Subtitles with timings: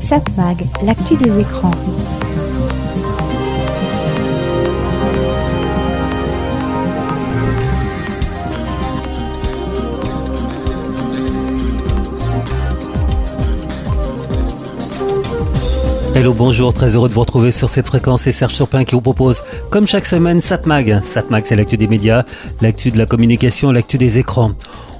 [0.00, 1.70] Satmag, l'actu des écrans.
[16.14, 18.22] Hello, bonjour, très heureux de vous retrouver sur cette fréquence.
[18.22, 21.00] C'est Serge Surpin qui vous propose, comme chaque semaine, Satmag.
[21.04, 22.24] Satmag, c'est l'actu des médias,
[22.60, 24.52] l'actu de la communication, l'actu des écrans.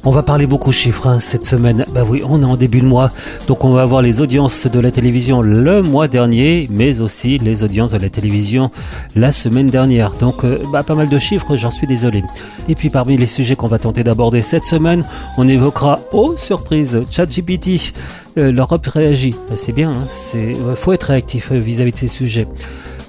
[0.04, 1.84] On va parler beaucoup chiffres hein, cette semaine.
[1.92, 3.10] Bah oui, on est en début de mois,
[3.46, 7.64] donc on va avoir les audiences de la télévision le mois dernier, mais aussi les
[7.64, 8.70] audiences de la télévision
[9.16, 10.12] la semaine dernière.
[10.12, 12.22] Donc euh, bah, pas mal de chiffres, j'en suis désolé.
[12.68, 15.04] Et puis parmi les sujets qu'on va tenter d'aborder cette semaine,
[15.36, 17.92] on évoquera, oh surprise, ChatGPT.
[18.38, 19.34] Euh, L'Europe réagit.
[19.50, 19.94] Bah, c'est bien,
[20.34, 22.46] il hein, faut être réactif euh, vis-à-vis -vis de ces sujets.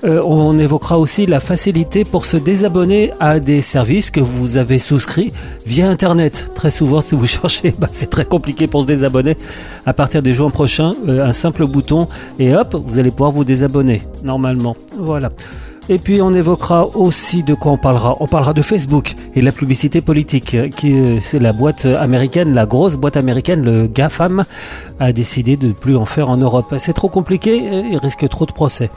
[0.06, 4.80] Euh, on évoquera aussi la facilité pour se désabonner à des services que vous avez
[4.80, 5.34] souscrits
[5.66, 6.52] via Internet.
[6.56, 9.36] Très souvent, si vous cherchez, bah, c'est très compliqué pour se désabonner.
[9.86, 13.44] À partir du juin prochain, euh, un simple bouton et hop, vous allez pouvoir vous
[13.44, 14.76] désabonner normalement.
[14.98, 15.32] Voilà.
[15.90, 18.16] Et puis on évoquera aussi de quoi on parlera.
[18.20, 22.66] On parlera de Facebook et la publicité politique, qui euh, c'est la boîte américaine, la
[22.66, 24.46] grosse boîte américaine, le GAFAM,
[25.00, 26.76] a décidé de ne plus en faire en Europe.
[26.78, 27.58] C'est trop compliqué,
[27.92, 28.92] il risque trop de procès.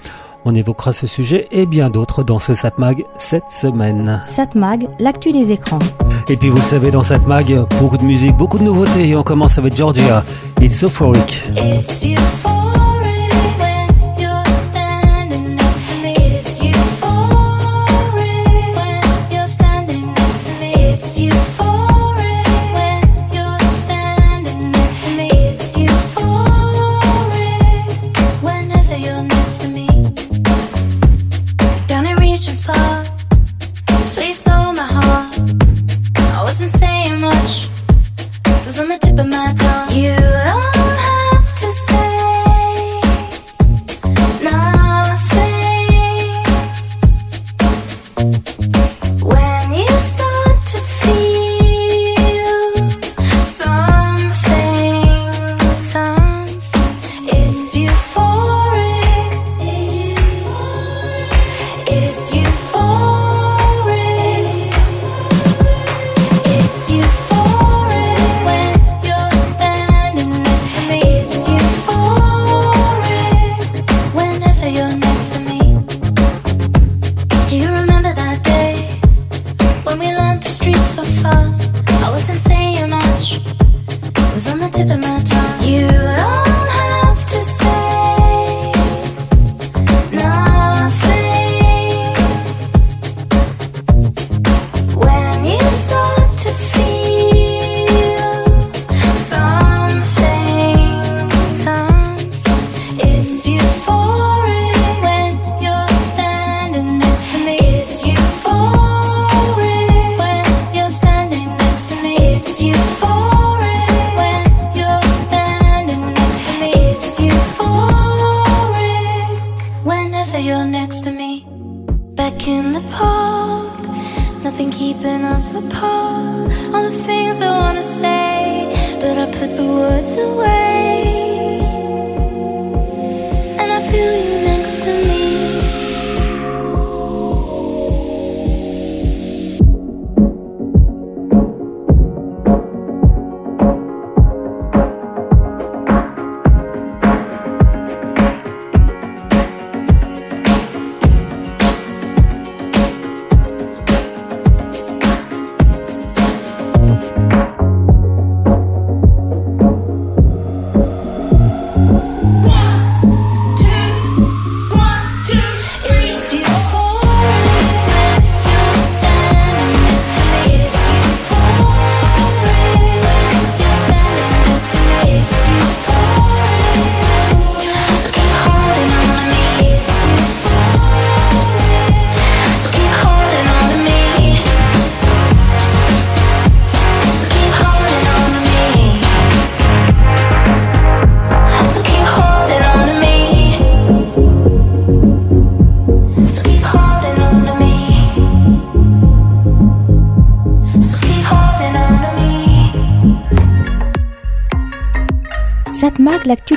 [0.45, 4.21] On évoquera ce sujet et bien d'autres dans ce Satmag cette semaine.
[4.27, 5.79] Satmag, l'actu des écrans.
[6.29, 9.09] Et puis vous le savez, dans Satmag, beaucoup de musique, beaucoup de nouveautés.
[9.09, 10.25] Et on commence avec Georgia.
[10.61, 11.43] It's euphoric.
[11.57, 12.03] It's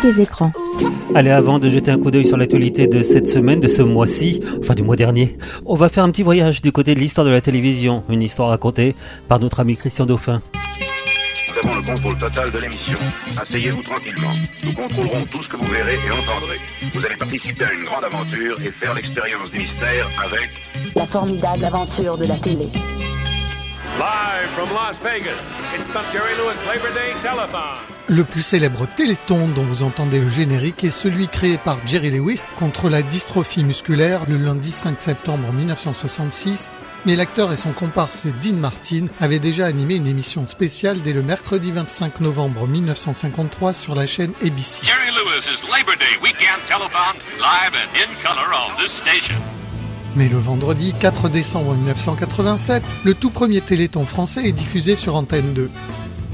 [0.05, 0.51] des écrans.
[1.15, 4.39] Allez, avant de jeter un coup d'œil sur l'actualité de cette semaine, de ce mois-ci,
[4.59, 5.35] enfin du mois dernier,
[5.65, 8.49] on va faire un petit voyage du côté de l'histoire de la télévision, une histoire
[8.49, 8.95] racontée
[9.27, 10.41] par notre ami Christian Dauphin.
[11.63, 12.97] avons le contrôle total de l'émission.
[13.41, 14.29] Asseyez-vous tranquillement.
[14.63, 16.57] Nous contrôlerons tout ce que vous verrez et entendrez.
[16.93, 20.49] Vous allez participer à une grande aventure et faire l'expérience du mystère avec
[20.95, 22.67] La formidable aventure de la télé.
[23.97, 27.94] Live from Las Vegas, it's the Jerry Lewis Labor Day Telethon.
[28.07, 32.41] Le plus célèbre téléthon dont vous entendez le générique est celui créé par Jerry Lewis
[32.55, 36.71] contre la dystrophie musculaire le lundi 5 septembre 1966
[37.07, 41.23] mais l'acteur et son comparse Dean Martin avaient déjà animé une émission spéciale dès le
[41.23, 44.81] mercredi 25 novembre 1953 sur la chaîne ABC.
[44.83, 49.41] Jerry Lewis's Labor Day Weekend Telethon, live and in color on this station.
[50.15, 55.53] Mais le vendredi 4 décembre 1987, le tout premier téléthon français est diffusé sur Antenne
[55.53, 55.69] 2.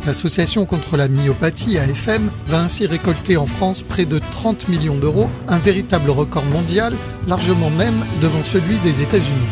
[0.05, 5.29] L'association contre la myopathie AFM va ainsi récolter en France près de 30 millions d'euros,
[5.47, 6.95] un véritable record mondial,
[7.27, 9.47] largement même devant celui des États-Unis.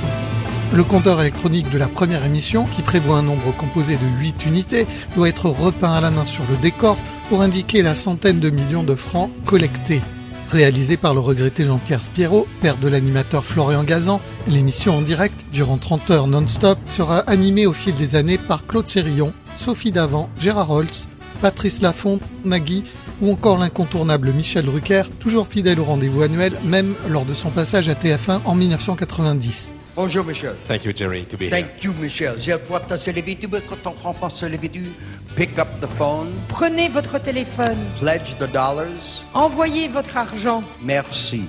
[0.74, 4.88] Le compteur électronique de la première émission, qui prévoit un nombre composé de 8 unités,
[5.16, 6.98] doit être repeint à la main sur le décor
[7.30, 10.02] pour indiquer la centaine de millions de francs collectés.
[10.50, 15.78] Réalisé par le regretté Jean-Pierre Spiro, père de l'animateur Florian Gazan, l'émission en direct, durant
[15.78, 20.72] 30 heures non-stop, sera animée au fil des années par Claude Sérillon, Sophie Davant, Gérard
[20.72, 21.10] Holtz,
[21.42, 22.86] Patrice Lafont, Nagui
[23.22, 27.90] ou encore l'incontournable Michel Drucker, toujours fidèle au rendez-vous annuel, même lors de son passage
[27.90, 29.76] à TF1 en 1990.
[29.98, 30.56] Bonjour Michel.
[30.70, 31.50] Thank you, Jerry, to be here.
[31.52, 32.36] Thank you Michel.
[32.40, 34.94] J'ai le droit lever du quand lever du.
[35.36, 36.32] Pick up the phone.
[36.48, 37.78] Prenez votre téléphone.
[38.00, 39.26] Pledge the dollars.
[39.34, 40.64] Envoyez votre argent.
[40.82, 41.44] Merci.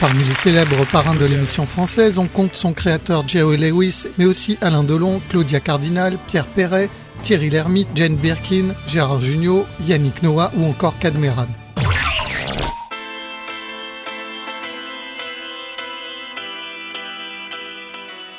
[0.00, 4.58] Parmi les célèbres parrains de l'émission française, on compte son créateur Jerry Lewis, mais aussi
[4.60, 6.90] Alain Delon, Claudia Cardinal, Pierre Perret,
[7.22, 11.48] Thierry Lhermitte, Jane Birkin, Gérard Jugnot, Yannick Noah ou encore Cadmerade.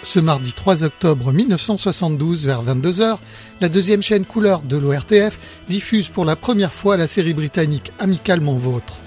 [0.03, 3.17] Ce mardi 3 octobre 1972 vers 22h,
[3.59, 8.55] la deuxième chaîne couleur de l'ORTF diffuse pour la première fois la série britannique Amicalement
[8.55, 8.99] Vôtre.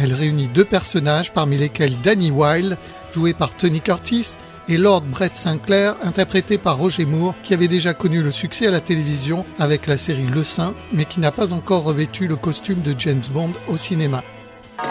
[0.00, 2.76] Elle réunit deux personnages parmi lesquels Danny Wilde,
[3.12, 4.36] joué par Tony Curtis,
[4.68, 8.70] et Lord Brett Sinclair, interprété par Roger Moore, qui avait déjà connu le succès à
[8.70, 12.80] la télévision avec la série Le Saint, mais qui n'a pas encore revêtu le costume
[12.80, 14.22] de James Bond au cinéma.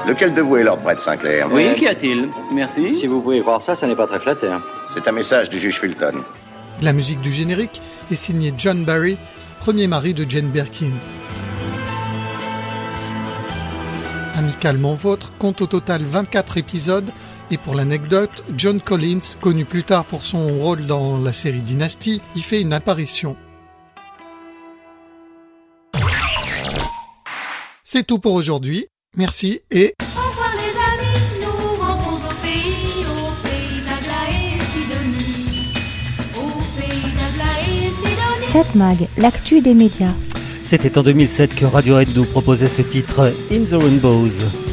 [0.08, 2.30] Lequel de vous est Lord Brett Sinclair Oui, qu'y a-t-il?
[2.54, 2.94] Merci.
[2.94, 4.62] Si vous pouvez voir ça, ça n'est pas très flatteur.
[4.86, 6.24] C'est un message du juge Fulton.
[6.82, 9.18] La musique du générique est signée John Barry,
[9.60, 10.92] premier mari de Jane Birkin.
[14.54, 17.10] Amicalement Vôtre compte au total 24 épisodes
[17.50, 22.22] et pour l'anecdote, John Collins, connu plus tard pour son rôle dans la série Dynasty,
[22.36, 23.36] y fait une apparition.
[27.84, 28.86] C'est tout pour aujourd'hui.
[29.18, 29.96] Merci et...
[38.44, 40.14] 7 Mag, l'actu des médias.
[40.64, 44.73] C'était en 2007 que Radiohead nous proposait ce titre In the Rainbows.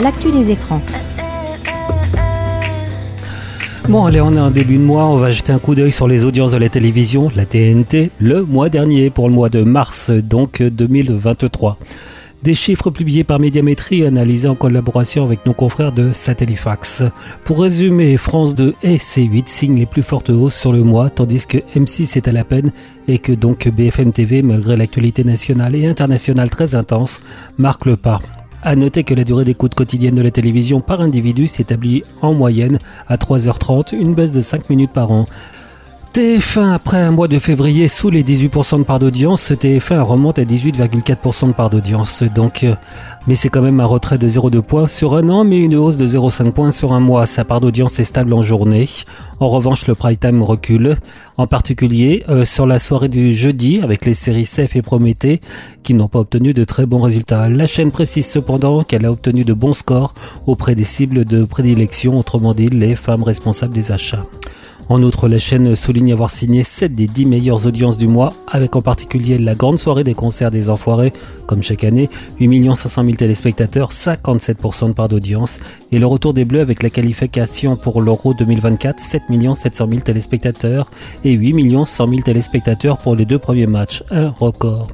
[0.00, 0.80] L'actu des écrans.
[3.88, 6.08] Bon, allez, on est en début de mois, on va jeter un coup d'œil sur
[6.08, 10.10] les audiences de la télévision, la TNT, le mois dernier, pour le mois de mars,
[10.10, 11.78] donc 2023.
[12.42, 17.02] Des chiffres publiés par Médiamétrie analysés en collaboration avec nos confrères de Satellifax.
[17.44, 21.46] Pour résumer, France 2 et C8 signent les plus fortes hausses sur le mois, tandis
[21.46, 22.70] que M6 est à la peine
[23.06, 27.20] et que donc BFM TV, malgré l'actualité nationale et internationale très intense,
[27.58, 28.20] marque le pas.
[28.60, 32.78] À noter que la durée d'écoute quotidienne de la télévision par individu s'établit en moyenne
[33.06, 35.26] à 3h30, une baisse de 5 minutes par an.
[36.18, 40.42] TF1, après un mois de février sous les 18% de part d'audience, TF1 remonte à
[40.42, 42.24] 18,4% de part d'audience.
[42.24, 42.74] Donc, euh,
[43.28, 45.96] mais c'est quand même un retrait de 0,2 points sur un an, mais une hausse
[45.96, 47.26] de 0,5 points sur un mois.
[47.26, 48.88] Sa part d'audience est stable en journée.
[49.38, 50.96] En revanche, le prime time recule,
[51.36, 55.40] en particulier euh, sur la soirée du jeudi avec les séries Cef et Prométhée
[55.84, 57.48] qui n'ont pas obtenu de très bons résultats.
[57.48, 60.14] La chaîne précise cependant qu'elle a obtenu de bons scores
[60.48, 64.24] auprès des cibles de prédilection, autrement dit les femmes responsables des achats.
[64.90, 68.74] En outre, la chaîne souligne avoir signé 7 des 10 meilleures audiences du mois, avec
[68.74, 71.12] en particulier la grande soirée des concerts des Enfoirés,
[71.46, 72.08] comme chaque année,
[72.40, 75.58] 8 500 000 téléspectateurs, 57% de part d'audience,
[75.92, 79.22] et le retour des Bleus avec la qualification pour l'Euro 2024, 7
[79.54, 80.90] 700 000 téléspectateurs
[81.22, 84.88] et 8 100 000 téléspectateurs pour les deux premiers matchs, un record.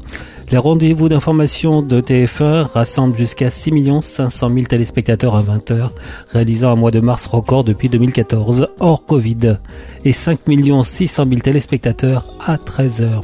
[0.50, 5.88] Les rendez-vous d'information de TF1 rassemblent jusqu'à 6 500 000 téléspectateurs à 20h,
[6.32, 9.56] réalisant un mois de mars record depuis 2014, hors Covid,
[10.04, 10.40] et 5
[10.84, 13.22] 600 000 téléspectateurs à 13h.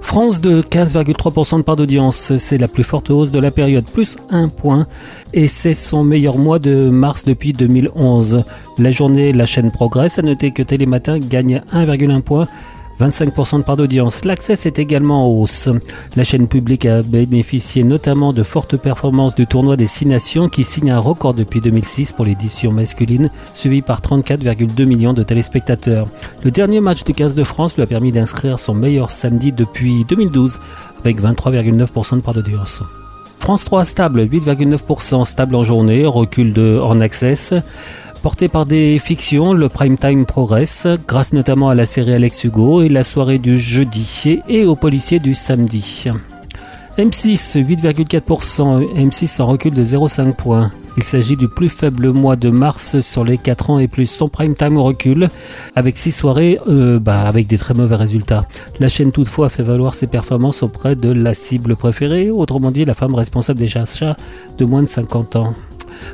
[0.00, 4.16] France de 15,3% de part d'audience, c'est la plus forte hausse de la période, plus
[4.30, 4.86] 1 point,
[5.32, 8.44] et c'est son meilleur mois de mars depuis 2011.
[8.78, 12.46] La journée, la chaîne progresse, à noter que Télématin gagne 1,1 point
[13.00, 14.24] 25% de part d'audience.
[14.24, 15.68] L'accès est également en hausse.
[16.16, 20.64] La chaîne publique a bénéficié notamment de fortes performances du tournoi des Six Nations qui
[20.64, 26.08] signe un record depuis 2006 pour l'édition masculine, suivi par 34,2 millions de téléspectateurs.
[26.42, 30.04] Le dernier match du 15 de France lui a permis d'inscrire son meilleur samedi depuis
[30.04, 30.58] 2012
[31.00, 32.82] avec 23,9% de part d'audience.
[33.38, 37.54] France 3 stable, 8,9% stable en journée, recul de en access.
[38.26, 42.82] Porté par des fictions, le prime time progresse, grâce notamment à la série Alex Hugo
[42.82, 46.06] et la soirée du jeudi et aux policiers du samedi.
[46.98, 50.72] M6, 8,4%, M6 en recul de 0,5 points.
[50.96, 54.06] Il s'agit du plus faible mois de mars sur les 4 ans et plus.
[54.06, 55.28] Son prime time recul
[55.76, 58.48] avec 6 soirées euh, bah, avec des très mauvais résultats.
[58.80, 62.94] La chaîne toutefois fait valoir ses performances auprès de la cible préférée, autrement dit la
[62.94, 64.16] femme responsable des achats
[64.58, 65.54] de moins de 50 ans.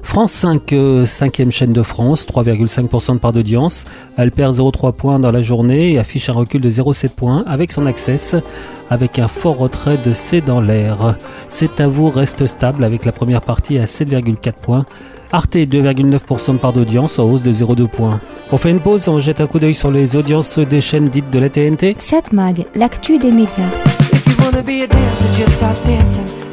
[0.02, 3.84] France 5, euh, cinquième chaîne de France, 3,5% de part d'audience.
[4.16, 7.72] Elle perd 0,3 points dans la journée et affiche un recul de 0,7 points avec
[7.72, 8.36] son access,
[8.90, 11.16] avec un fort retrait de C dans l'air.
[11.48, 14.84] C'est à vous reste stable avec la première partie à 7,4 points.
[15.32, 18.20] Arte 2,9% de part d'audience en hausse de 0,2 points.
[18.50, 21.30] On fait une pause, on jette un coup d'œil sur les audiences des chaînes dites
[21.30, 21.96] de la TNT.
[21.98, 23.70] Satmag, l'actu des médias.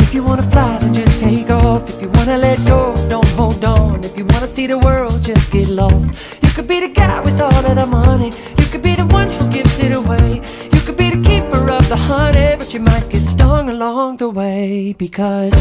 [0.09, 1.87] If you wanna fly, then just take off.
[1.87, 4.03] If you wanna let go, don't hold on.
[4.03, 6.41] If you wanna see the world, just get lost.
[6.41, 8.33] You could be the guy with all of the money.
[8.57, 10.41] You could be the one who gives it away.
[10.73, 14.31] You could be the keeper of the honey, but you might get stung along the
[14.31, 14.95] way.
[14.97, 15.53] Because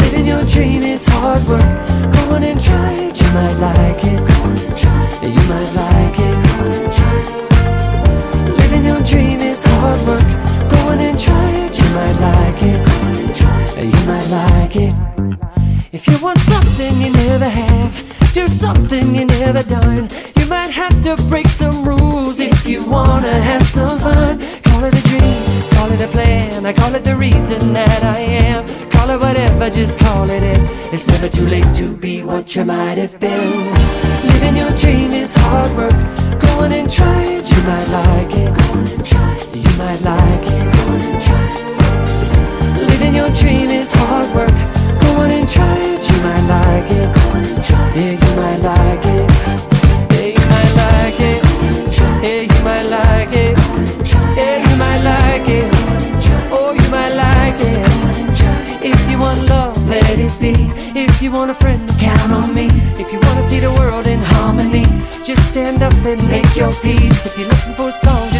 [0.00, 1.70] living your dream is hard work.
[2.12, 4.18] Go on and try it, you might like it.
[4.26, 5.30] Go on and try it.
[5.36, 6.36] You might like it.
[6.44, 8.58] Go on and try it.
[8.58, 10.28] Living your dream is hard work.
[10.72, 12.91] Go on and try it, you might like it.
[13.34, 13.80] Try.
[13.80, 14.94] You might like it.
[15.92, 20.08] If you want something you never have, do something you never done.
[20.38, 24.38] You might have to break some rules if you wanna have some fun.
[24.64, 28.18] Call it a dream, call it a plan, I call it the reason that I
[28.18, 28.66] am.
[28.90, 30.60] Call it whatever, just call it it.
[30.92, 33.74] It's never too late to be what you might have been.
[34.30, 35.98] Living your dream is hard work.
[36.40, 38.54] Go on and try it, you might like it.
[38.58, 39.56] Go on and try it.
[39.56, 41.11] You might like it.
[43.82, 44.56] Is hard work.
[45.00, 47.08] Go on and try it, you might like it.
[47.16, 47.98] Go on and try it.
[47.98, 49.26] Yeah, you might like it.
[50.12, 51.42] Yeah, you might like it.
[52.22, 53.58] Yeah, you might like it.
[54.38, 55.68] Yeah, you might like it.
[56.52, 58.86] Oh, you might like it.
[58.86, 60.54] If you want love, let it be.
[60.94, 62.68] If you want a friend, count on me.
[63.02, 64.86] If you wanna see the world in harmony,
[65.24, 67.26] just stand up and make your peace.
[67.26, 68.31] If you're looking for a song.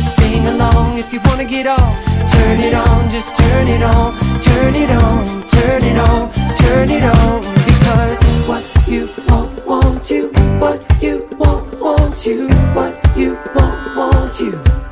[1.05, 1.99] If you wanna get off,
[2.33, 7.03] turn it on, just turn it on, turn it on, turn it on, turn it
[7.03, 7.41] on.
[7.67, 10.29] Because what you want, want you,
[10.61, 14.92] what you want, want you, what you want, want you.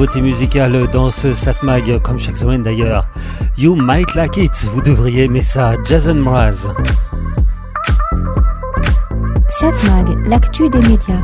[0.00, 3.06] Nouveautés musicales dans ce Satmag, comme chaque semaine d'ailleurs.
[3.58, 5.74] You might like it, vous devriez aimer ça.
[5.84, 6.72] Jason Mraz.
[9.50, 11.20] Satmag, l'actu des médias.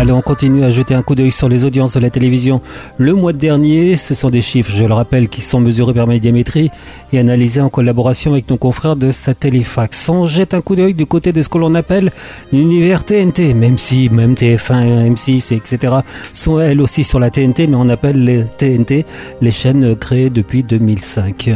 [0.00, 2.60] Allez, on continue à jeter un coup d'œil sur les audiences de la télévision.
[2.98, 6.70] Le mois dernier, ce sont des chiffres, je le rappelle, qui sont mesurés par Médiamétrie
[7.12, 10.08] et analysés en collaboration avec nos confrères de Satellifax.
[10.08, 12.12] On jette un coup d'œil du côté de ce que l'on appelle
[12.52, 15.94] l'univers TNT, même si même TF1, M6, etc.
[16.32, 19.04] sont elles aussi sur la TNT, mais on appelle les TNT
[19.42, 21.50] les chaînes créées depuis 2005.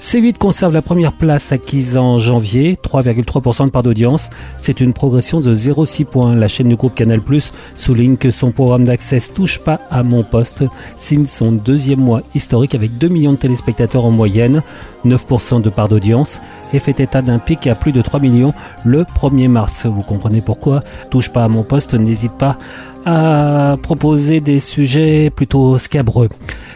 [0.00, 4.30] C8 conserve la première place acquise en janvier, 3,3% de part d'audience.
[4.56, 6.34] C'est une progression de 0,6 points.
[6.34, 10.24] La chaîne du groupe Canal Plus souligne que son programme d'accès touche pas à mon
[10.24, 10.64] poste,
[10.96, 14.62] signe son deuxième mois historique avec 2 millions de téléspectateurs en moyenne,
[15.04, 16.40] 9% de part d'audience
[16.72, 18.54] et fait état d'un pic à plus de 3 millions
[18.86, 19.84] le 1er mars.
[19.84, 20.82] Vous comprenez pourquoi?
[21.10, 22.56] Touche pas à mon poste, n'hésite pas
[23.04, 26.30] à proposer des sujets plutôt scabreux.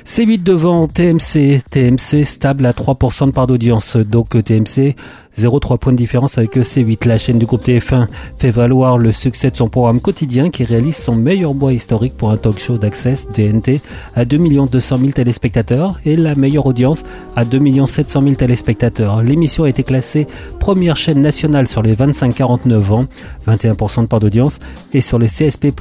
[0.07, 4.95] C8 devant TMC, TMC stable à 3% de part d'audience, donc TMC
[5.39, 7.09] 0,3 points de différence avec C8.
[7.09, 8.07] La chaîne du groupe TF1
[8.39, 12.31] fait valoir le succès de son programme quotidien qui réalise son meilleur mois historique pour
[12.31, 13.81] un talk show d'accès DNT
[14.15, 14.39] à 2
[14.71, 19.23] 200 000 téléspectateurs et la meilleure audience à 2 700 000 téléspectateurs.
[19.23, 20.27] L'émission a été classée
[20.61, 23.07] première chaîne nationale sur les 25-49 ans,
[23.49, 24.61] 21% de part d'audience,
[24.93, 25.73] et sur les CSP+,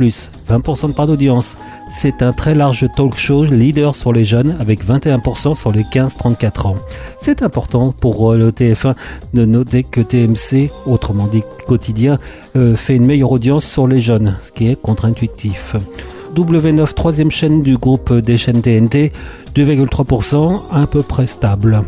[0.49, 1.57] 20% de part d'audience.
[1.91, 6.67] C'est un très large talk show leader sur les jeunes avec 21% sur les 15-34
[6.67, 6.77] ans.
[7.17, 8.95] C'est important pour le TF1
[9.33, 12.19] de noter que TMC, autrement dit quotidien,
[12.55, 15.75] euh, fait une meilleure audience sur les jeunes, ce qui est contre-intuitif.
[16.35, 19.11] W9, troisième chaîne du groupe des chaînes TNT,
[19.55, 21.83] 2,3%, à peu près stable.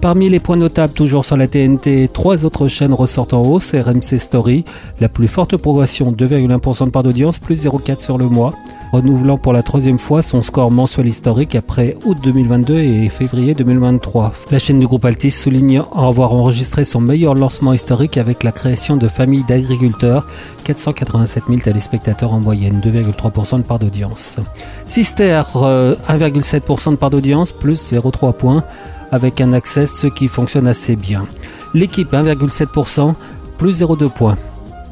[0.00, 3.74] Parmi les points notables, toujours sur la TNT, trois autres chaînes ressortent en hausse.
[3.74, 4.64] RMC Story,
[5.00, 8.54] la plus forte progression, 2,1% de part d'audience, plus 0,4 sur le mois,
[8.92, 14.32] renouvelant pour la troisième fois son score mensuel historique après août 2022 et février 2023.
[14.52, 18.96] La chaîne du groupe Altis souligne avoir enregistré son meilleur lancement historique avec la création
[18.96, 20.28] de familles d'agriculteurs,
[20.62, 24.38] 487 000 téléspectateurs en moyenne, 2,3% de part d'audience.
[24.86, 28.62] Sister, euh, 1,7% de part d'audience, plus 0,3 points
[29.10, 31.26] avec un accès, ce qui fonctionne assez bien.
[31.74, 33.14] L'équipe 1,7%,
[33.56, 34.36] plus 0,2 points.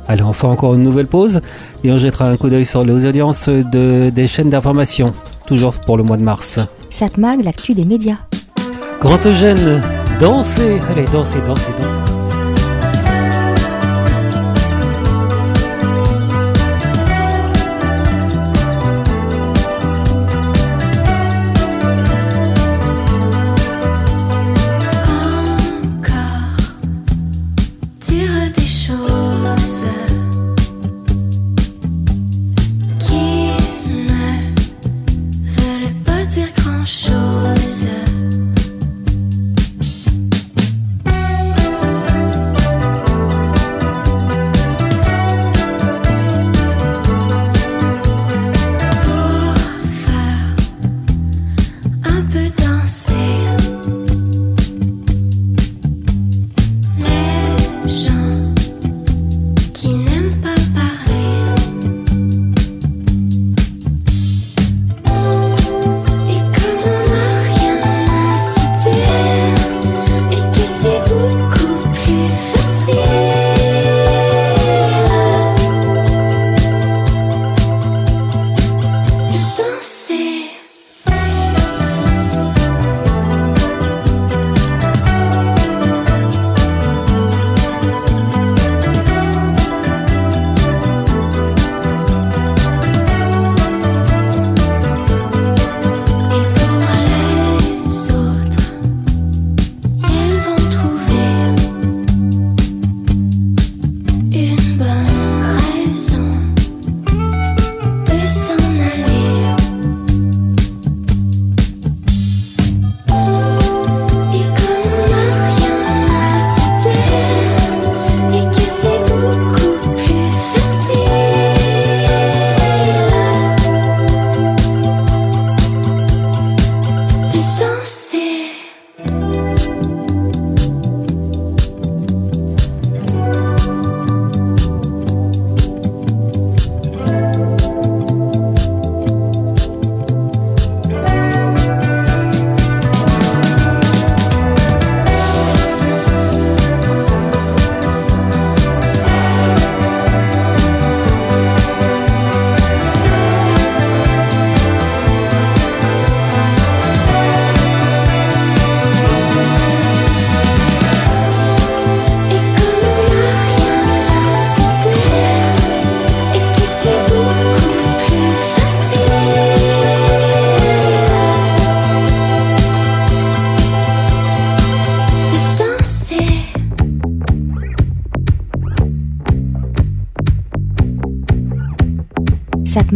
[0.08, 1.40] Allez, on fait encore une nouvelle pause
[1.82, 5.12] et on jettera un coup d'œil sur les audiences de, des chaînes d'information,
[5.46, 6.60] toujours pour le mois de mars.
[6.90, 8.18] Satmag, l'actu des médias.
[9.00, 9.82] Grand Eugène,
[10.20, 12.00] dansez, allez, dansez, dansez, dansez.
[12.06, 12.35] dansez.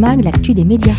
[0.01, 0.95] L'actu des médias.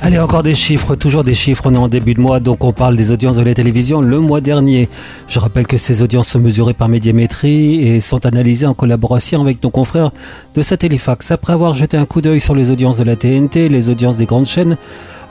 [0.00, 1.64] Allez, encore des chiffres, toujours des chiffres.
[1.66, 4.20] On est en début de mois, donc on parle des audiences de la télévision le
[4.20, 4.88] mois dernier.
[5.26, 9.60] Je rappelle que ces audiences sont mesurées par médiamétrie et sont analysées en collaboration avec
[9.64, 10.12] nos confrères
[10.54, 11.32] de Satellifax.
[11.32, 14.26] Après avoir jeté un coup d'œil sur les audiences de la TNT, les audiences des
[14.26, 14.76] grandes chaînes,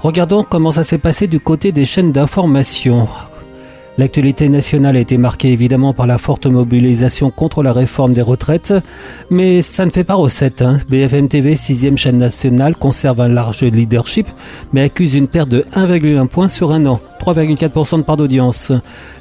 [0.03, 3.07] regardons comment ça s'est passé du côté des chaînes d'information.
[3.97, 8.73] L'actualité nationale a été marquée évidemment par la forte mobilisation contre la réforme des retraites,
[9.29, 10.61] mais ça ne fait pas recette.
[10.61, 10.79] Hein.
[10.89, 14.27] BFM TV, sixième chaîne nationale, conserve un large leadership,
[14.73, 18.73] mais accuse une perte de 1,1 point sur un an, 3,4% de part d'audience.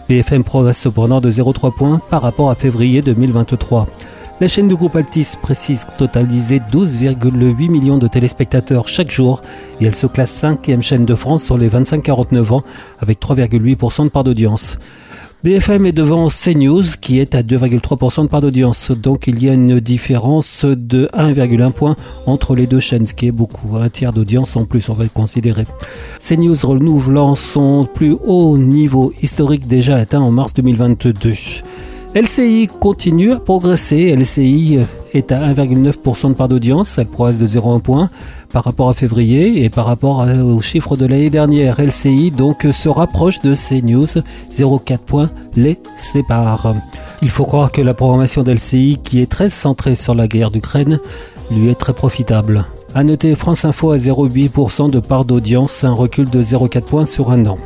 [0.09, 3.87] BFM progresse cependant de 0,3 points par rapport à février 2023.
[4.40, 9.40] La chaîne du groupe Altis précise totaliser 12,8 millions de téléspectateurs chaque jour
[9.81, 12.64] et elle se classe cinquième chaîne de France sur les 25-49 ans
[12.99, 14.77] avec 3,8% de part d'audience.
[15.44, 18.90] BFM est devant CNews qui est à 2,3% de part d'audience.
[18.90, 21.94] Donc il y a une différence de 1,1 point
[22.27, 23.77] entre les deux chaînes, ce qui est beaucoup.
[23.77, 25.64] Un tiers d'audience en plus, on va le considérer.
[26.18, 31.12] CNews renouvelant son plus haut niveau historique déjà atteint en mars 2022.
[32.14, 34.14] LCI continue à progresser.
[34.14, 34.79] LCI
[35.14, 36.96] est à 1,9% de part d'audience.
[36.96, 38.09] Elle progresse de 0,1 point
[38.53, 41.81] par rapport à février et par rapport aux chiffres de l'année dernière.
[41.81, 44.07] LCI donc se rapproche de CNews.
[44.53, 46.77] 0,4 points les sépare.
[47.20, 51.00] Il faut croire que la programmation d'LCI, qui est très centrée sur la guerre d'Ukraine,
[51.50, 52.64] lui est très profitable.
[52.94, 57.33] À noter France Info à 0,8% de part d'audience, un recul de 0,4 points sur
[57.33, 57.59] un an.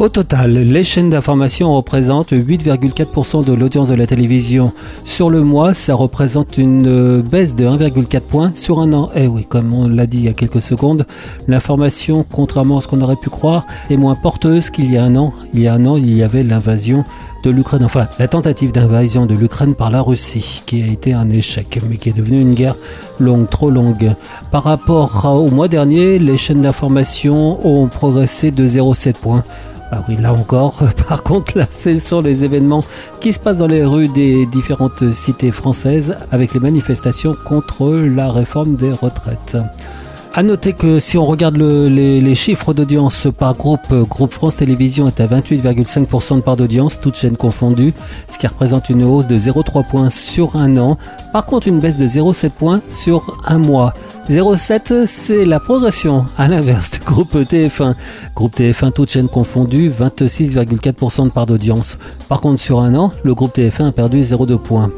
[0.00, 4.72] Au total, les chaînes d'information représentent 8,4% de l'audience de la télévision.
[5.04, 9.10] Sur le mois, ça représente une euh, baisse de 1,4 points sur un an.
[9.14, 11.04] Eh oui, comme on l'a dit il y a quelques secondes,
[11.48, 15.16] l'information, contrairement à ce qu'on aurait pu croire, est moins porteuse qu'il y a un
[15.16, 15.34] an.
[15.52, 17.04] Il y a un an, il y avait l'invasion
[17.42, 21.28] de l'Ukraine, enfin la tentative d'invasion de l'Ukraine par la Russie, qui a été un
[21.28, 22.76] échec, mais qui est devenue une guerre
[23.18, 24.14] longue, trop longue.
[24.50, 29.44] Par rapport au mois dernier, les chaînes d'information ont progressé de 0,7 points.
[29.92, 30.74] Ah oui, là encore,
[31.08, 32.84] par contre, là, c'est sur les événements
[33.20, 38.30] qui se passent dans les rues des différentes cités françaises avec les manifestations contre la
[38.30, 39.56] réforme des retraites.
[40.32, 45.08] À noter que si on regarde le, les, chiffres d'audience par groupe, Groupe France Télévisions
[45.08, 47.92] est à 28,5% de part d'audience, toutes chaînes confondues,
[48.28, 50.98] ce qui représente une hausse de 0,3 points sur un an.
[51.32, 53.92] Par contre, une baisse de 0,7 points sur un mois.
[54.30, 56.24] 0,7, c'est la progression.
[56.38, 57.94] À l'inverse, groupe TF1.
[58.36, 61.98] Groupe TF1, toutes chaînes confondues, 26,4% de part d'audience.
[62.28, 64.92] Par contre, sur un an, le groupe TF1 a perdu 0,2 points.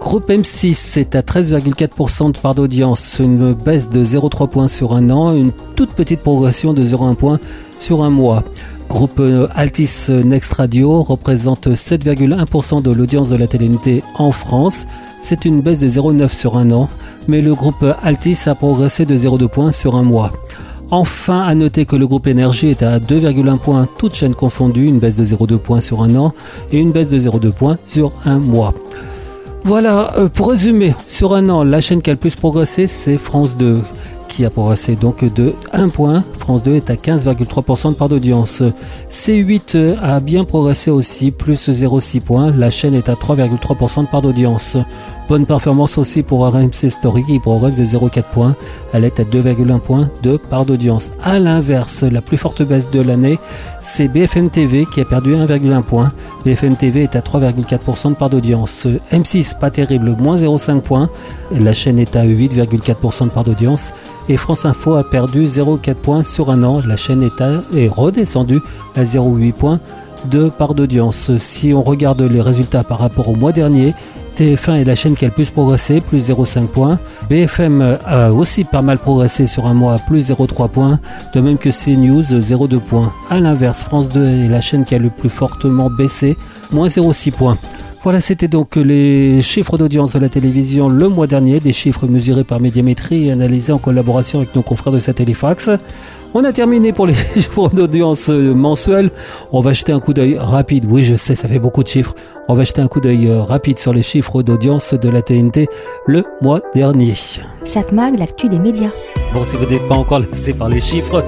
[0.00, 5.08] Groupe M6, c'est à 13,4% de part d'audience, une baisse de 0,3 points sur un
[5.10, 7.38] an, une toute petite progression de 0,1 point
[7.78, 8.42] sur un mois.
[8.88, 9.22] Groupe
[9.54, 13.70] Altis Next Radio représente 7,1% de l'audience de la télé
[14.18, 14.86] en France.
[15.20, 16.88] C'est une baisse de 0,9 sur un an,
[17.28, 20.32] mais le groupe Altis a progressé de 0,2 points sur un mois.
[20.90, 24.98] Enfin, à noter que le groupe Énergie est à 2,1 points, toutes chaînes confondues, une
[24.98, 26.34] baisse de 0,2 points sur un an
[26.72, 28.74] et une baisse de 0,2 points sur un mois.
[29.64, 33.18] Voilà, euh, pour résumer, sur un an, la chaîne qui a le plus progressé, c'est
[33.18, 33.80] France 2
[34.28, 36.24] qui a progressé donc de 1 point.
[36.38, 38.62] France 2 est à 15,3% de part d'audience.
[39.10, 42.52] C8 a bien progressé aussi, plus 0,6 points.
[42.56, 44.76] La chaîne est à 3,3% de part d'audience.
[45.30, 48.56] Bonne performance aussi pour RMC Story qui progresse de 0,4 points.
[48.92, 51.12] Elle est à 2,1 points de part d'audience.
[51.22, 53.38] A l'inverse, la plus forte baisse de l'année,
[53.80, 56.10] c'est BFM TV qui a perdu 1,1 point.
[56.44, 58.88] BFM TV est à 3,4% de part d'audience.
[59.12, 61.08] M6, pas terrible, moins 0,5 points.
[61.52, 63.92] La chaîne est à 8,4% de part d'audience.
[64.28, 66.80] Et France Info a perdu 0,4 points sur un an.
[66.84, 68.62] La chaîne est, à, est redescendue
[68.96, 69.80] à 0,8 points
[70.24, 71.36] de part d'audience.
[71.36, 73.94] Si on regarde les résultats par rapport au mois dernier,
[74.40, 76.98] TF1 est la chaîne qui a le plus progressé, plus 0,5 points.
[77.28, 80.98] BFM a aussi pas mal progressé sur un mois, plus 0,3 points.
[81.34, 83.12] De même que CNews, 0,2 points.
[83.28, 86.38] A l'inverse, France 2 est la chaîne qui a le plus fortement baissé,
[86.72, 87.58] moins 0,6 points.
[88.02, 92.44] Voilà, c'était donc les chiffres d'audience de la télévision le mois dernier, des chiffres mesurés
[92.44, 95.68] par médiamétrie et analysés en collaboration avec nos confrères de Satellifax.
[96.32, 99.10] On a terminé pour les chiffres d'audience mensuels.
[99.52, 100.86] On va jeter un coup d'œil rapide.
[100.88, 102.14] Oui, je sais, ça fait beaucoup de chiffres.
[102.48, 105.68] On va jeter un coup d'œil rapide sur les chiffres d'audience de la TNT
[106.06, 107.14] le mois dernier.
[107.64, 108.90] Satmag, l'actu des médias.
[109.32, 111.24] Bon, si vous n'êtes pas encore laissé par les chiffres,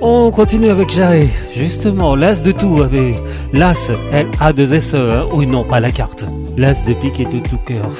[0.00, 1.28] on continue avec Jaré.
[1.54, 3.16] Justement, l'as de tout, avec
[3.52, 6.26] l'as, L-A-2-S-E, oui, non, pas la carte.
[6.56, 7.90] L'as de pique et de tout cœur.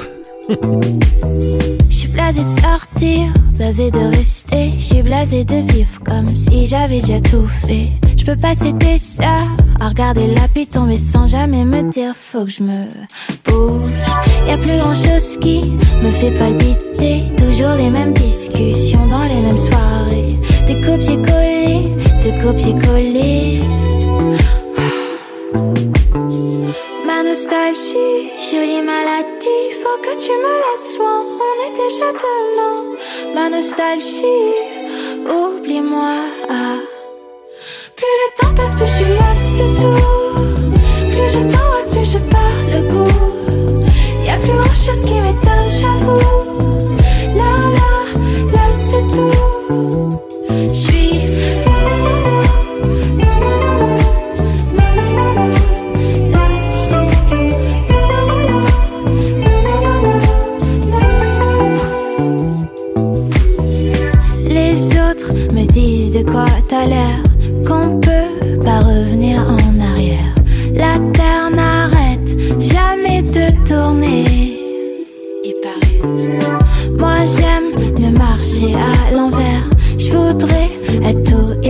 [0.49, 6.65] Je suis blasé de sortir, blasé de rester, je suis blasé de vivre comme si
[6.65, 7.87] j'avais déjà tout fait.
[8.15, 9.43] Je peux pas céder ça,
[9.79, 12.85] à regarder la pluie tomber sans jamais me dire faut que je me
[13.45, 13.91] bouge.
[14.47, 19.41] Y a plus grand chose qui me fait palpiter, toujours les mêmes discussions dans les
[19.41, 20.37] mêmes soirées.
[20.65, 21.83] Des copier-coller,
[22.23, 23.61] de copier-coller.
[27.05, 29.36] Ma nostalgie, jolie maladie,
[30.03, 31.21] que tu me laisses loin.
[31.47, 32.77] On est déjà demain.
[33.35, 34.53] Ma nostalgie,
[35.25, 36.15] oublie-moi.
[37.95, 40.07] Plus le temps passe, plus je suis lasse de tout.
[41.11, 43.17] Plus je t'embrasse, plus je perds le goût.
[44.25, 46.66] Y a plus grand chose qui m'étonne, j'avoue.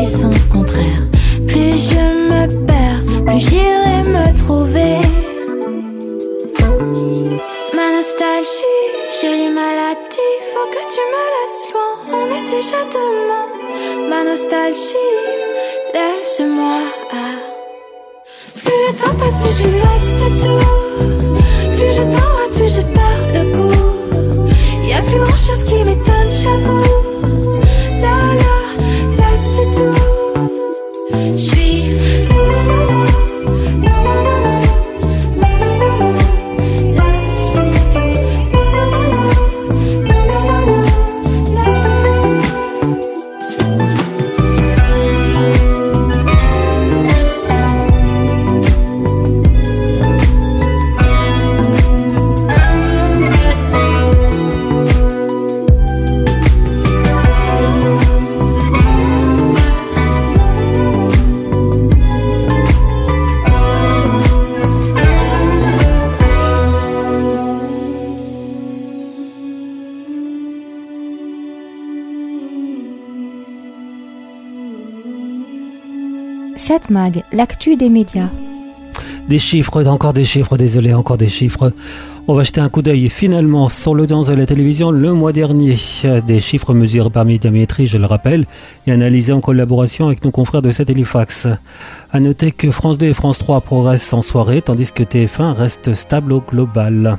[0.07, 1.01] Son contraire.
[1.47, 4.97] Plus je me perds, plus j'irai me trouver.
[7.75, 8.83] Ma nostalgie,
[9.21, 11.93] jolie maladie, faut que tu me laisses loin.
[12.19, 13.47] On est déjà demain.
[14.09, 15.13] Ma nostalgie,
[15.93, 16.79] laisse-moi.
[18.63, 20.65] Plus le temps passe, plus je laisse de tout.
[21.75, 23.06] Plus je t'embrasse, plus je perds
[77.31, 78.29] l'actu des médias.
[79.27, 81.73] Des chiffres, encore des chiffres, désolé, encore des chiffres.
[82.29, 85.75] On va jeter un coup d'œil finalement sur l'audience de la télévision le mois dernier.
[86.27, 88.45] Des chiffres mesurés par Médiamétrie, je le rappelle,
[88.85, 91.47] et analysés en collaboration avec nos confrères de Satellifax.
[92.11, 95.93] À noter que France 2 et France 3 progressent en soirée, tandis que TF1 reste
[95.93, 97.17] stable au global.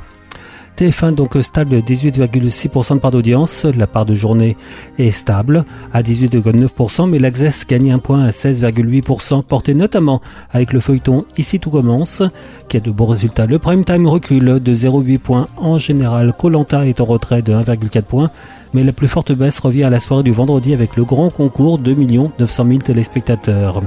[0.79, 4.55] TF1 donc stable de 18,6% de part d'audience, la part de journée
[4.97, 10.79] est stable à 18,9%, mais l'Access gagne un point à 16,8%, porté notamment avec le
[10.79, 12.23] feuilleton Ici tout commence,
[12.69, 13.45] qui a de bons résultats.
[13.45, 16.31] Le prime time recule de 0,8 points en général.
[16.31, 18.31] Colanta est en retrait de 1,4 points,
[18.73, 21.77] mais la plus forte baisse revient à la soirée du vendredi avec le grand concours
[21.77, 21.93] 2
[22.39, 23.83] 900 000 téléspectateurs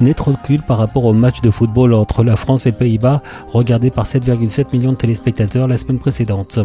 [0.00, 3.90] net recul par rapport au match de football entre la France et les Pays-Bas, regardé
[3.90, 6.58] par 7,7 millions de téléspectateurs la semaine précédente.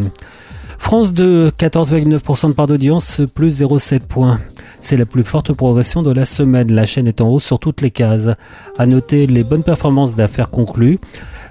[0.78, 4.40] France 2, 14,9% de part d'audience, plus 0,7 points.
[4.88, 6.72] C'est la plus forte progression de la semaine.
[6.72, 8.30] La chaîne est en hausse sur toutes les cases.
[8.78, 11.00] À noter les bonnes performances d'affaires conclues,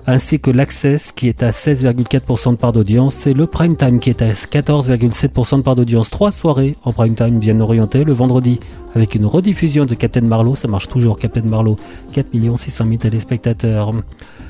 [0.06, 4.10] ainsi que l'Access qui est à 16,4% de part d'audience et le Prime Time qui
[4.10, 6.10] est à 14,7% de part d'audience.
[6.10, 8.60] Trois soirées en Prime Time bien orientées le vendredi
[8.94, 11.74] avec une rediffusion de Captain Marlowe, ça marche toujours Captain Marlowe,
[12.12, 13.94] 4 600 000 téléspectateurs.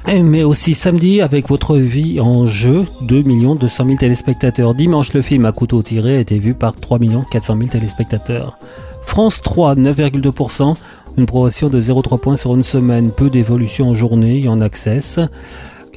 [0.06, 4.74] Et mais aussi samedi avec votre vie en jeu, 2 200 000 téléspectateurs.
[4.74, 6.98] Dimanche, le film à couteau tiré a été vu par 3
[7.30, 8.58] 400 000 téléspectateurs.
[9.02, 10.76] France 3, 9,2%,
[11.16, 15.20] une progression de 0,3 points sur une semaine, peu d'évolution en journée et en access.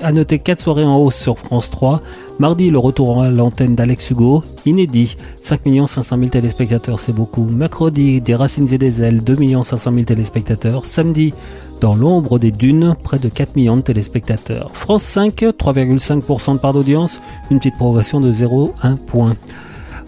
[0.02, 2.02] À noter 4 soirées en hausse sur France 3.
[2.40, 7.46] Mardi, le retour à l'antenne d'Alex Hugo, inédit, 5 500 000 téléspectateurs, c'est beaucoup.
[7.46, 10.86] Mercredi, des Racines et des Ailes, 2 500 000 téléspectateurs.
[10.86, 11.34] Samedi,
[11.82, 14.72] dans l'ombre des dunes, près de 4 millions de téléspectateurs.
[14.74, 17.20] France 5, 3,5% de part d'audience,
[17.52, 19.36] une petite progression de 0,1 point.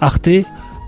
[0.01, 0.29] Arte,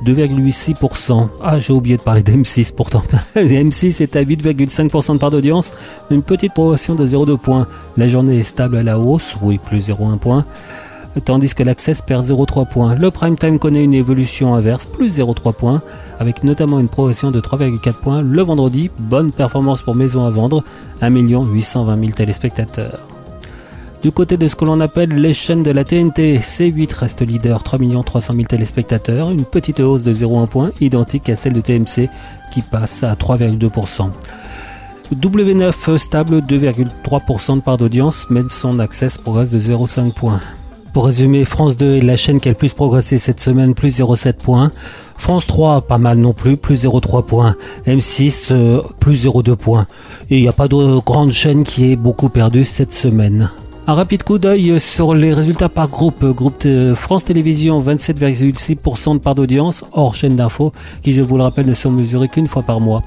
[0.06, 1.28] 2,86%.
[1.44, 3.04] Ah, j'ai oublié de parler d'M6 pourtant.
[3.36, 5.74] M6 est à 8,5% de part d'audience,
[6.10, 7.68] une petite progression de 0,2 points.
[7.98, 10.46] La journée est stable à la hausse, oui, plus 0,1 point.
[11.20, 12.96] Tandis que l'Access perd 0,3 points.
[12.96, 15.82] Le prime time connaît une évolution inverse, plus 0,3 points,
[16.20, 18.22] avec notamment une progression de 3,4 points.
[18.22, 20.64] Le vendredi, bonne performance pour Maison à vendre,
[21.02, 23.00] 1 820 000 téléspectateurs.
[24.02, 27.62] Du côté de ce que l'on appelle les chaînes de la TNT, C8 reste leader,
[27.62, 32.10] 3 300 000 téléspectateurs, une petite hausse de 0,1 point, identique à celle de TMC
[32.52, 34.10] qui passe à 3,2%.
[35.14, 40.40] W9 stable, 2,3% de part d'audience, mais son access progresse de 0,5 points.
[40.94, 44.00] Pour résumer, France 2 est la chaîne qui a le plus progressé cette semaine, plus
[44.00, 44.72] 0,7 points.
[45.18, 47.56] France 3, pas mal non plus, plus 0,3 points.
[47.88, 49.88] M6, euh, plus 0,2 points.
[50.30, 53.50] Il n'y a pas de grande chaîne qui ait beaucoup perdu cette semaine.
[53.88, 56.26] Un rapide coup d'œil sur les résultats par groupe.
[56.26, 61.68] Groupe France Télévisions, 27,6% de part d'audience, hors chaîne d'info, qui je vous le rappelle
[61.68, 63.02] ne sont mesurés qu'une fois par mois.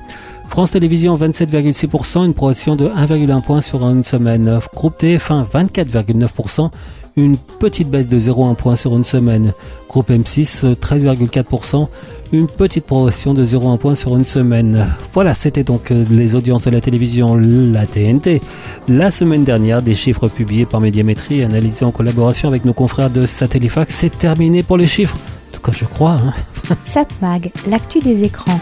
[0.49, 4.61] France Télévisions 27,6%, une progression de 1,1 point sur une semaine.
[4.75, 6.71] Groupe TF1 24,9%,
[7.17, 9.53] une petite baisse de 0,1 point sur une semaine.
[9.89, 11.89] Groupe M6 13,4%,
[12.33, 14.87] une petite progression de 0,1 point sur une semaine.
[15.13, 18.43] Voilà, c'était donc euh, les audiences de la télévision, la TNT.
[18.89, 23.27] La semaine dernière, des chiffres publiés par Médiamétrie, analysés en collaboration avec nos confrères de
[23.27, 23.95] Satellifax.
[23.95, 25.17] C'est terminé pour les chiffres.
[25.51, 26.19] En tout cas, je crois.
[26.25, 26.35] Hein.
[26.83, 28.59] Satmag, l'actu des écrans.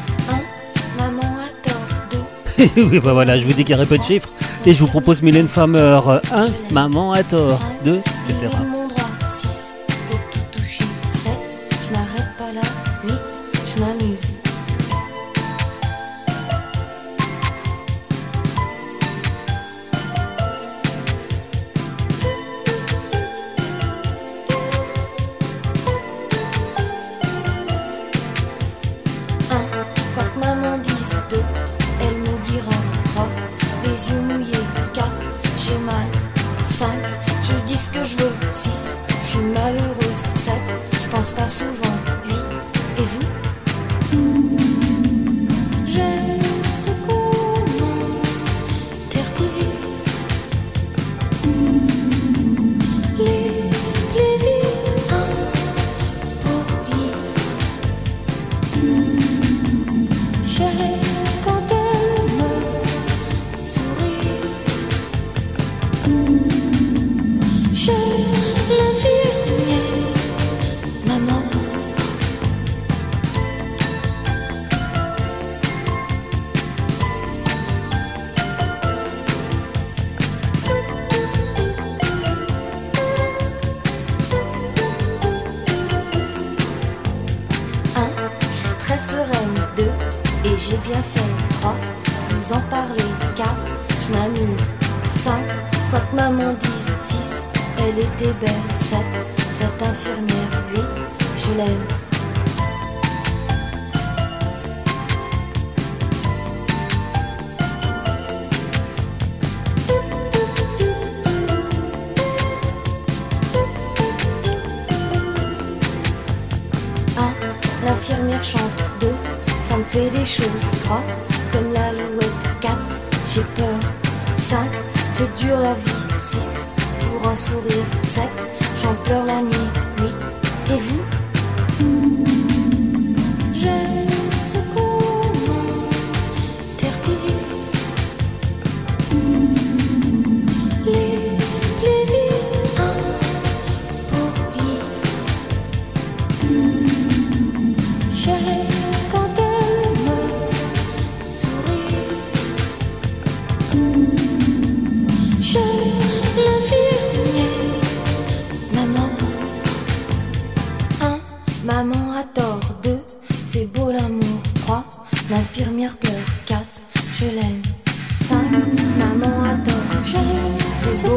[2.76, 4.28] oui, bah voilà, je vous dis qu'il peu de chiffres.
[4.64, 6.00] Et je vous propose Mylène Farmer
[6.32, 8.48] 1, Maman à tort 2, etc.
[38.04, 40.54] je veux 6, je suis malheureuse 7,
[40.92, 41.81] je pense pas souvent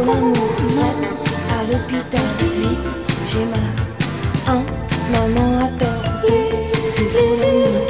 [0.06, 0.38] l'amour.
[0.68, 1.00] Sept,
[1.50, 2.22] à l'hôpital.
[2.42, 2.80] Huit,
[3.28, 3.72] j'ai mal.
[5.12, 6.04] Maman a tort.
[6.88, 7.86] C'est beau l'amour.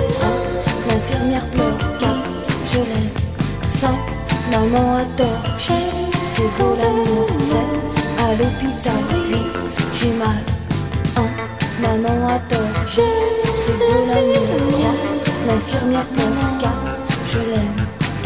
[0.88, 1.78] L'infirmière pleure.
[2.00, 2.30] Quatre,
[2.72, 3.12] je l'aime.
[3.64, 4.00] Cinq,
[4.52, 5.44] maman a tort.
[5.56, 7.28] C'est beau l'amour.
[7.40, 7.72] Sept,
[8.20, 9.02] à l'hôpital.
[9.30, 9.52] Huit,
[9.94, 10.44] j'ai mal.
[11.82, 12.76] Maman a tort.
[12.88, 14.94] C'est beau l'amour.
[15.48, 16.60] L'infirmière pleure.
[16.60, 16.98] Quatre,
[17.28, 17.76] je l'aime.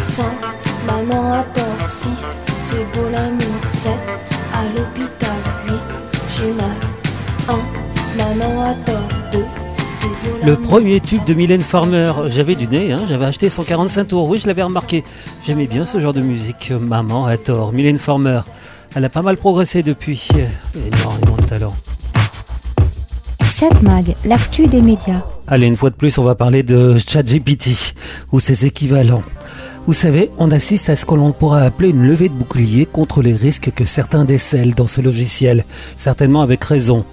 [0.02, 0.40] Cinq,
[0.88, 1.90] maman a tort.
[1.90, 3.59] Six, c'est beau l'amour.
[3.70, 3.94] Sept,
[4.54, 5.30] à l'hôpital.
[5.68, 5.80] Huit,
[6.38, 6.66] j'ai mal.
[7.48, 9.08] Un, maman a tort.
[9.32, 9.46] Deux,
[9.94, 14.06] c'est beau Le premier tube de Mylène Farmer, j'avais du nez, hein, j'avais acheté 145
[14.06, 15.04] tours, oui je l'avais remarqué.
[15.46, 18.42] J'aimais bien ce genre de musique, maman a tort, Mylène Farmer.
[18.96, 20.30] Elle a pas mal progressé depuis,
[20.76, 21.76] énormément de talent.
[23.52, 25.24] Satmag, l'actu des médias.
[25.48, 27.94] Allez, une fois de plus, on va parler de ChatGPT
[28.32, 29.24] ou ses équivalents.
[29.90, 33.24] Vous savez, on assiste à ce que l'on pourrait appeler une levée de bouclier contre
[33.24, 35.66] les risques que certains décèlent dans ce logiciel,
[35.96, 37.06] certainement avec raison.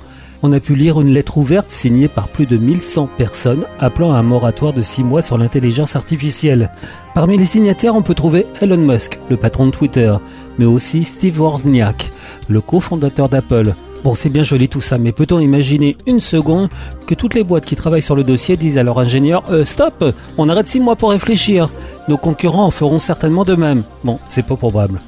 [0.43, 4.18] On a pu lire une lettre ouverte signée par plus de 1100 personnes appelant à
[4.18, 6.70] un moratoire de 6 mois sur l'intelligence artificielle.
[7.14, 10.14] Parmi les signataires, on peut trouver Elon Musk, le patron de Twitter,
[10.59, 12.12] mais aussi Steve Wozniak,
[12.51, 13.74] le cofondateur d'Apple,
[14.05, 16.68] Bon, c'est bien joli tout ça, mais peut-on imaginer une seconde
[17.07, 20.05] que toutes les boîtes qui travaillent sur le dossier disent à leur ingénieur euh, Stop,
[20.38, 21.72] on arrête six mois pour réfléchir.
[22.09, 23.82] Nos concurrents en feront certainement de même.
[24.05, 25.01] Bon, c'est peu probable.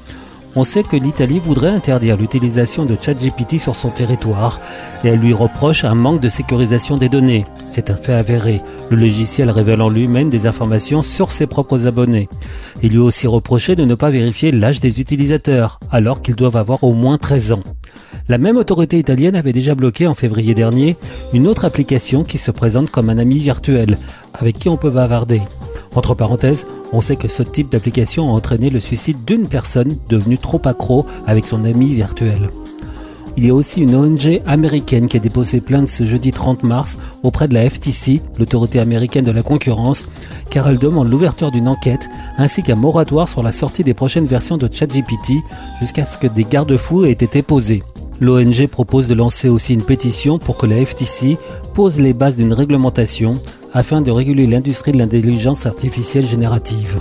[0.55, 4.59] On sait que l'Italie voudrait interdire l'utilisation de ChatGPT sur son territoire
[5.03, 7.45] et elle lui reproche un manque de sécurisation des données.
[7.67, 12.29] C'est un fait avéré, le logiciel révélant lui-même des informations sur ses propres abonnés.
[12.81, 16.57] Il lui est aussi reproché de ne pas vérifier l'âge des utilisateurs, alors qu'ils doivent
[16.57, 17.63] avoir au moins 13 ans.
[18.29, 20.95] La même autorité italienne avait déjà bloqué en février dernier
[21.33, 23.97] une autre application qui se présente comme un ami virtuel,
[24.35, 25.41] avec qui on peut bavarder.
[25.95, 30.37] Entre parenthèses, on sait que ce type d'application a entraîné le suicide d'une personne devenue
[30.37, 32.51] trop accro avec son ami virtuel.
[33.35, 36.99] Il y a aussi une ONG américaine qui a déposé plainte ce jeudi 30 mars
[37.23, 40.05] auprès de la FTC, l'autorité américaine de la concurrence,
[40.51, 42.07] car elle demande l'ouverture d'une enquête
[42.37, 45.33] ainsi qu'un moratoire sur la sortie des prochaines versions de ChatGPT
[45.81, 47.81] jusqu'à ce que des garde-fous aient été posés.
[48.21, 51.37] L'ONG propose de lancer aussi une pétition pour que la FTC
[51.73, 53.35] pose les bases d'une réglementation
[53.73, 56.99] afin de réguler l'industrie de l'intelligence artificielle générative.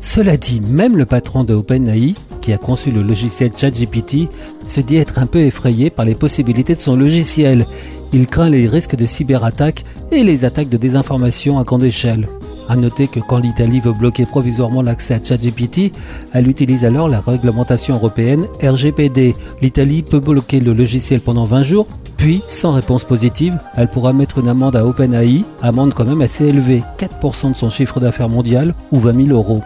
[0.00, 4.28] Cela dit, même le patron de OpenAI, qui a conçu le logiciel ChatGPT,
[4.66, 7.66] se dit être un peu effrayé par les possibilités de son logiciel.
[8.12, 12.28] Il craint les risques de cyberattaques et les attaques de désinformation à grande échelle.
[12.70, 15.92] A noter que quand l'Italie veut bloquer provisoirement l'accès à ChatGPT,
[16.32, 19.34] elle utilise alors la réglementation européenne RGPD.
[19.60, 24.38] L'Italie peut bloquer le logiciel pendant 20 jours, puis, sans réponse positive, elle pourra mettre
[24.38, 28.76] une amende à OpenAI, amende quand même assez élevée, 4% de son chiffre d'affaires mondial
[28.92, 29.62] ou 20 000 euros.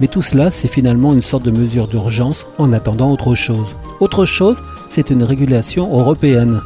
[0.00, 3.74] Mais tout cela, c'est finalement une sorte de mesure d'urgence en attendant autre chose.
[4.00, 6.58] Autre chose, c'est une régulation européenne.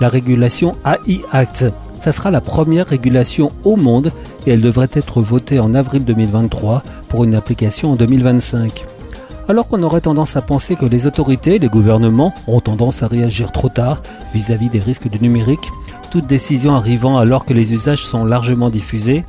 [0.00, 1.66] La régulation AI Act.
[2.00, 4.10] Ça sera la première régulation au monde
[4.46, 8.84] et elle devrait être votée en avril 2023 pour une application en 2025.
[9.48, 13.50] Alors qu'on aurait tendance à penser que les autorités, les gouvernements ont tendance à réagir
[13.50, 14.00] trop tard
[14.32, 15.68] vis-à-vis des risques du numérique,
[16.10, 19.24] toute décision arrivant alors que les usages sont largement diffusés,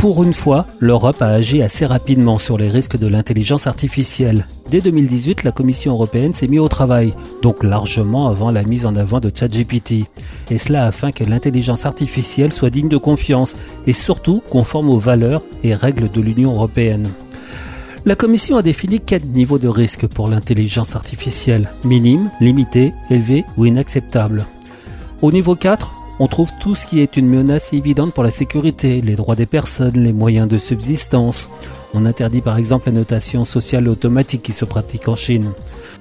[0.00, 4.46] pour une fois, l'Europe a agi assez rapidement sur les risques de l'intelligence artificielle.
[4.70, 8.96] Dès 2018, la Commission européenne s'est mise au travail, donc largement avant la mise en
[8.96, 10.06] avant de ChatGPT.
[10.50, 15.42] Et cela afin que l'intelligence artificielle soit digne de confiance et surtout conforme aux valeurs
[15.64, 17.10] et règles de l'Union européenne.
[18.06, 23.66] La Commission a défini quatre niveaux de risque pour l'intelligence artificielle minime, limité, élevé ou
[23.66, 24.46] inacceptable.
[25.20, 29.00] Au niveau 4, on trouve tout ce qui est une menace évidente pour la sécurité,
[29.00, 31.48] les droits des personnes, les moyens de subsistance.
[31.94, 35.50] On interdit par exemple la notation sociale automatique qui se pratique en Chine.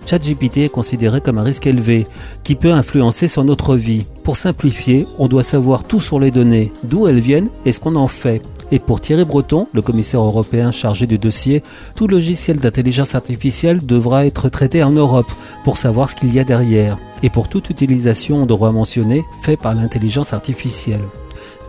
[0.05, 2.05] ChatGPT est considéré comme un risque élevé
[2.43, 4.05] qui peut influencer sur notre vie.
[4.24, 7.95] Pour simplifier, on doit savoir tout sur les données, d'où elles viennent et ce qu'on
[7.95, 8.41] en fait.
[8.72, 11.63] Et pour Thierry Breton, le commissaire européen chargé du dossier,
[11.95, 15.32] tout logiciel d'intelligence artificielle devra être traité en Europe
[15.63, 16.97] pour savoir ce qu'il y a derrière.
[17.24, 21.01] Et pour toute utilisation, on devra mentionner fait par l'intelligence artificielle.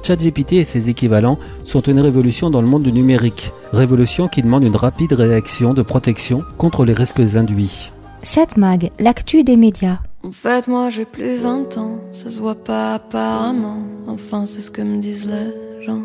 [0.03, 4.65] ChatGPT et ses équivalents sont une révolution dans le monde du numérique, révolution qui demande
[4.65, 7.91] une rapide réaction de protection contre les risques induits.
[8.23, 9.99] 7 Mag, l'actu des médias.
[10.23, 13.83] En fait, moi j'ai plus 20 ans, ça se voit pas apparemment.
[14.07, 16.03] Enfin, c'est ce que me disent les gens.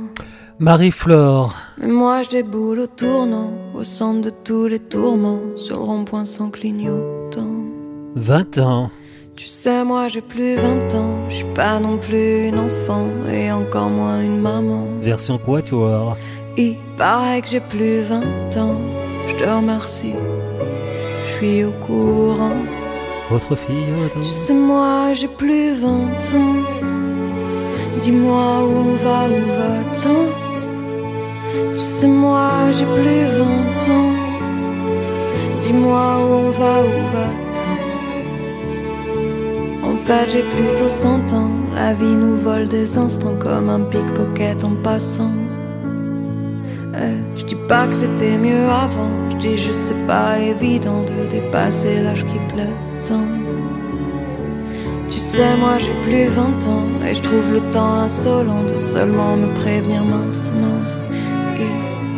[0.59, 1.53] Marie-Flore.
[1.77, 6.25] Mais moi je déboule au tournant, au centre de tous les tourments, sur le rond-point
[6.25, 7.45] sans clignotant.
[8.15, 8.89] 20 ans.
[9.35, 13.51] Tu sais, moi j'ai plus 20 ans, je suis pas non plus une enfant, et
[13.51, 14.87] encore moins une maman.
[15.01, 16.15] Version quatuor.
[16.55, 18.21] Il paraît que j'ai plus 20
[18.57, 18.79] ans,
[19.27, 20.13] je te remercie,
[21.25, 22.55] je suis au courant.
[23.29, 23.75] Votre fille,
[24.05, 24.21] attends.
[24.21, 26.63] Tu sais, moi j'ai plus 20 ans,
[27.99, 30.44] dis-moi où on va, où va-t-on?
[31.55, 33.45] Tu sais, moi j'ai plus 20
[33.93, 34.13] ans,
[35.61, 37.75] dis-moi où on va, où va-t-on?
[39.89, 44.63] En fait, j'ai plutôt 100 ans, la vie nous vole des instants comme un pickpocket
[44.65, 45.31] en passant.
[46.93, 51.25] Eh, je dis pas que c'était mieux avant, je dis juste c'est pas évident de
[51.29, 52.77] dépasser l'âge qui plaît
[53.07, 53.29] tant.
[55.09, 59.37] Tu sais, moi j'ai plus 20 ans et je trouve le temps insolent de seulement
[59.37, 60.94] me prévenir maintenant.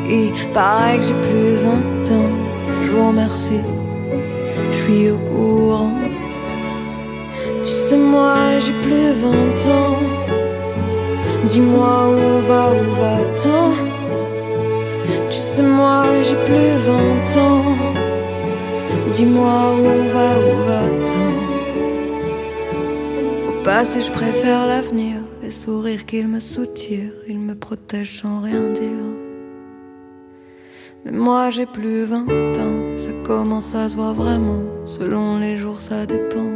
[0.09, 2.31] Il paraît que j'ai plus 20 ans,
[2.81, 3.61] je vous remercie,
[4.71, 5.91] je suis au courant.
[7.59, 9.99] Tu sais, moi j'ai plus 20 ans,
[11.43, 13.73] dis-moi où on va, où va-t-on?
[15.29, 17.65] Tu sais, moi j'ai plus 20 ans,
[19.11, 21.31] dis-moi où on va, où va-t-on?
[23.49, 28.69] Au passé, je préfère l'avenir, les sourires qu'ils me soutirent, ils me protègent sans rien
[28.69, 29.16] dire.
[31.09, 32.27] Mais moi j'ai plus 20
[32.59, 36.51] ans, ça commence à se voir vraiment, selon les jours ça dépend.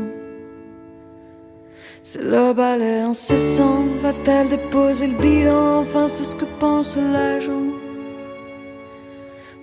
[2.04, 3.86] C'est le balai incessant.
[4.02, 5.82] Va-t-elle déposer le bilan?
[5.82, 7.70] Enfin, c'est ce que pense l'agent.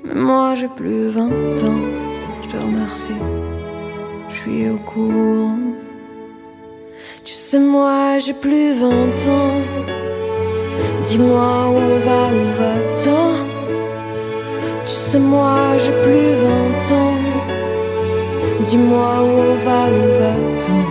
[0.04, 1.84] Mais moi, j'ai plus 20 ans.
[2.42, 3.20] Je te remercie.
[4.30, 5.58] Je suis au courant.
[7.24, 9.60] Tu sais, moi, j'ai plus 20 ans.
[11.06, 13.47] Dis-moi où on va, où va-t-on?
[15.08, 17.14] Tu sais, moi, j'ai plus 20 ans.
[18.62, 20.87] Dis-moi où on va, où va-t-on?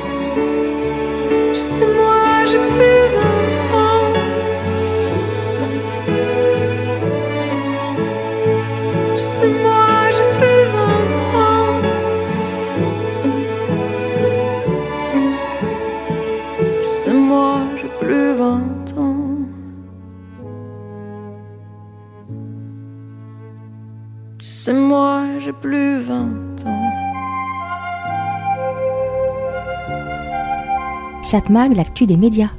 [24.73, 26.13] Moi, j'ai plus 20
[26.65, 26.91] ans.
[31.21, 32.49] Satmag, l'actu des médias.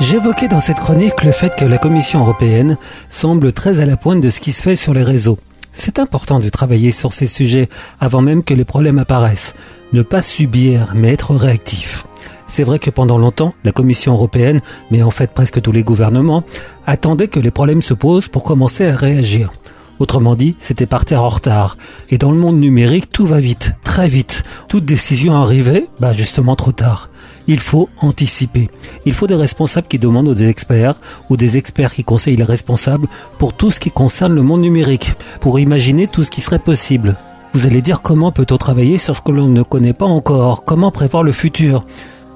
[0.00, 2.78] J'évoquais dans cette chronique le fait que la Commission européenne
[3.10, 5.38] semble très à la pointe de ce qui se fait sur les réseaux.
[5.72, 7.68] C'est important de travailler sur ces sujets
[8.00, 9.54] avant même que les problèmes apparaissent.
[9.92, 12.06] Ne pas subir, mais être réactif.
[12.46, 16.44] C'est vrai que pendant longtemps, la Commission européenne, mais en fait presque tous les gouvernements,
[16.86, 19.52] attendaient que les problèmes se posent pour commencer à réagir.
[19.98, 21.76] Autrement dit, c'était partir en retard.
[22.10, 24.44] Et dans le monde numérique, tout va vite, très vite.
[24.68, 27.08] Toute décision arrivée, bah justement trop tard.
[27.46, 28.68] Il faut anticiper.
[29.04, 33.06] Il faut des responsables qui demandent aux experts ou des experts qui conseillent les responsables
[33.38, 37.16] pour tout ce qui concerne le monde numérique, pour imaginer tout ce qui serait possible.
[37.54, 40.64] Vous allez dire comment peut-on travailler sur ce que l'on ne connaît pas encore?
[40.64, 41.84] Comment prévoir le futur?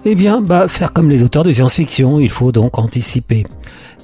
[0.07, 3.47] Eh bien, bah, faire comme les auteurs de science-fiction, il faut donc anticiper.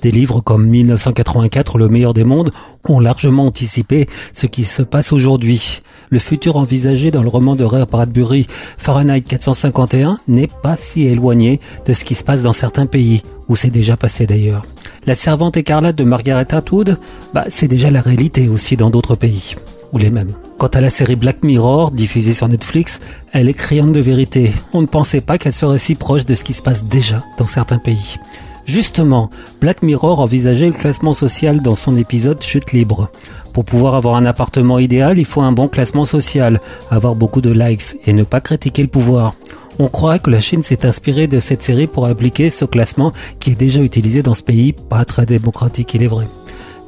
[0.07, 2.53] Des livres comme 1984, Le meilleur des mondes,
[2.89, 5.83] ont largement anticipé ce qui se passe aujourd'hui.
[6.11, 8.47] Le futur envisagé dans le roman de Ray Bradbury,
[8.79, 13.57] Fahrenheit 451, n'est pas si éloigné de ce qui se passe dans certains pays, où
[13.57, 14.65] c'est déjà passé d'ailleurs.
[15.07, 16.99] La servante écarlate de Margaret Atwood,
[17.35, 19.57] bah, c'est déjà la réalité aussi dans d'autres pays,
[19.93, 20.35] ou les mêmes.
[20.57, 23.01] Quant à la série Black Mirror, diffusée sur Netflix,
[23.33, 24.53] elle est criante de vérité.
[24.73, 27.49] On ne pensait pas qu'elle serait si proche de ce qui se passe déjà dans
[27.49, 28.19] certains pays.
[28.67, 33.09] Justement, Black Mirror envisageait le classement social dans son épisode Chute libre.
[33.53, 36.61] Pour pouvoir avoir un appartement idéal, il faut un bon classement social,
[36.91, 39.35] avoir beaucoup de likes et ne pas critiquer le pouvoir.
[39.79, 43.53] On croit que la Chine s'est inspirée de cette série pour appliquer ce classement qui
[43.53, 46.27] est déjà utilisé dans ce pays, pas très démocratique il est vrai.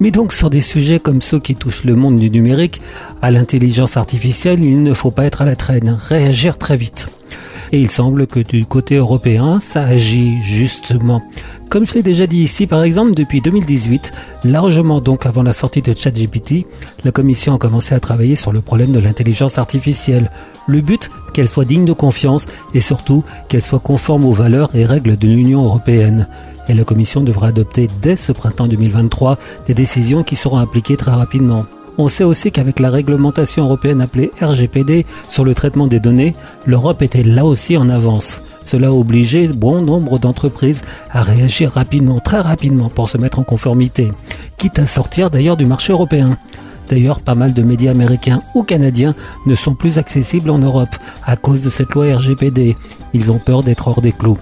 [0.00, 2.80] Mais donc sur des sujets comme ceux qui touchent le monde du numérique,
[3.22, 7.08] à l'intelligence artificielle, il ne faut pas être à la traîne, réagir très vite.
[7.72, 11.22] Et il semble que du côté européen, ça agit justement.
[11.68, 14.12] Comme je l'ai déjà dit ici, par exemple, depuis 2018,
[14.44, 16.66] largement donc avant la sortie de ChatGPT,
[17.04, 20.30] la Commission a commencé à travailler sur le problème de l'intelligence artificielle.
[20.66, 24.86] Le but, qu'elle soit digne de confiance et surtout qu'elle soit conforme aux valeurs et
[24.86, 26.26] règles de l'Union européenne.
[26.70, 31.12] Et la Commission devra adopter dès ce printemps 2023 des décisions qui seront appliquées très
[31.12, 31.66] rapidement.
[32.00, 36.34] On sait aussi qu'avec la réglementation européenne appelée RGPD sur le traitement des données,
[36.64, 38.40] l'Europe était là aussi en avance.
[38.62, 43.42] Cela a obligé bon nombre d'entreprises à réagir rapidement, très rapidement, pour se mettre en
[43.42, 44.12] conformité,
[44.58, 46.38] quitte à sortir d'ailleurs du marché européen.
[46.88, 50.94] D'ailleurs, pas mal de médias américains ou canadiens ne sont plus accessibles en Europe
[51.26, 52.76] à cause de cette loi RGPD.
[53.12, 54.38] Ils ont peur d'être hors des clous.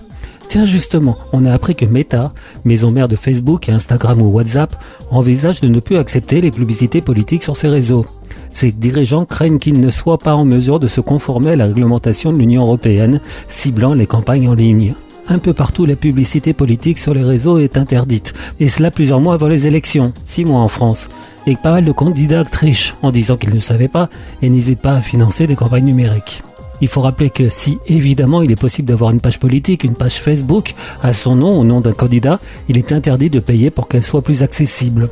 [0.49, 2.33] Tiens justement, on a appris que Meta,
[2.65, 4.77] maison mère de Facebook, Instagram ou WhatsApp,
[5.11, 8.07] envisage de ne plus accepter les publicités politiques sur ses réseaux.
[8.49, 12.33] Ces dirigeants craignent qu'ils ne soient pas en mesure de se conformer à la réglementation
[12.33, 14.95] de l'Union européenne, ciblant les campagnes en ligne.
[15.29, 19.35] Un peu partout, la publicité politique sur les réseaux est interdite, et cela plusieurs mois
[19.35, 21.09] avant les élections, six mois en France,
[21.49, 24.09] et pas mal de candidats trichent en disant qu'ils ne savaient pas
[24.41, 26.43] et n'hésitent pas à financer des campagnes numériques.
[26.81, 30.16] Il faut rappeler que si évidemment il est possible d'avoir une page politique, une page
[30.16, 34.03] Facebook à son nom, au nom d'un candidat, il est interdit de payer pour qu'elle
[34.05, 35.09] soit plus accessible.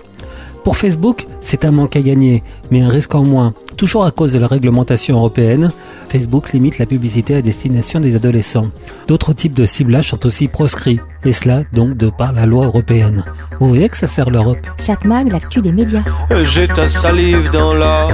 [0.64, 3.52] Pour Facebook, c'est un manque à gagner, mais un risque en moins.
[3.76, 5.70] Toujours à cause de la réglementation européenne,
[6.08, 8.68] Facebook limite la publicité à destination des adolescents.
[9.06, 13.24] D'autres types de ciblage sont aussi proscrits, et cela donc de par la loi européenne.
[13.60, 16.02] Vous voyez que ça sert l'Europe Satmag, l'actu des médias.
[16.44, 18.08] J'ai ta salive dans la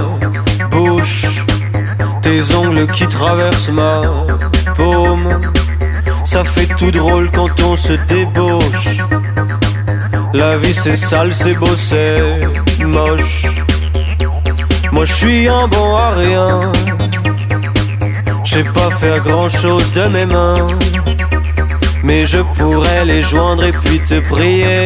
[0.69, 1.45] bouche,
[2.21, 4.01] tes ongles qui traversent ma
[4.75, 5.29] paume.
[6.25, 8.97] Ça fait tout drôle quand on se débauche.
[10.33, 12.39] La vie c'est sale, c'est beau, c'est
[12.85, 13.45] moche.
[14.91, 16.71] Moi je suis un bon à rien.
[18.43, 20.67] Je sais pas faire grand chose de mes mains.
[22.03, 24.85] Mais je pourrais les joindre et puis te prier.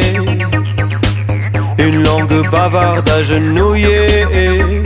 [1.77, 4.83] Une langue bavarde agenouillée.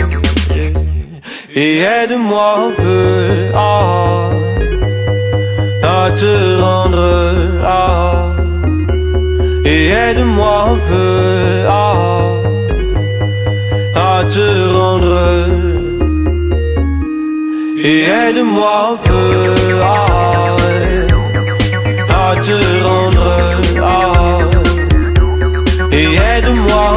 [1.55, 4.29] Et aide-moi un peu à
[5.81, 8.35] à te rendre ah,
[9.65, 12.41] et aide-moi un peu ah,
[13.95, 15.19] à te rendre.
[17.81, 20.55] Et aide-moi un peu ah,
[22.09, 23.31] à te rendre
[23.81, 24.37] ah,
[25.91, 26.91] et aide-moi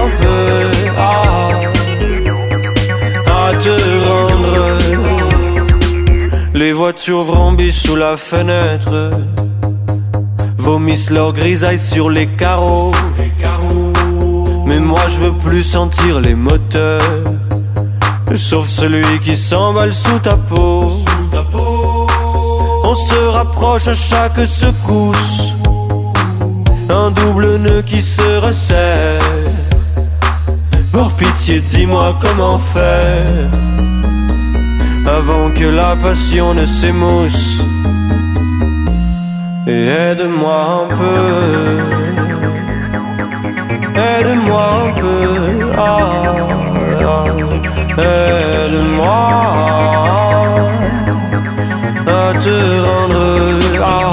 [6.63, 9.11] les voitures vrombissent sous la fenêtre
[10.59, 12.93] Vomissent leur grisaille sur les carreaux.
[14.67, 17.03] Mais moi je veux plus sentir les moteurs
[18.37, 20.89] Sauf celui qui s'emballe sous ta peau.
[22.85, 25.55] On se rapproche à chaque secousse
[26.89, 29.21] Un double nœud qui se resserre.
[30.93, 33.51] Pour pitié dis-moi comment faire
[35.07, 37.59] avant que la passion ne s'émousse.
[39.67, 41.23] Et aide-moi un peu,
[43.95, 45.21] aide-moi un peu,
[45.77, 46.35] ah,
[47.07, 47.25] ah,
[47.99, 49.21] aide-moi
[52.07, 53.25] à te rendre,
[53.85, 54.12] ah,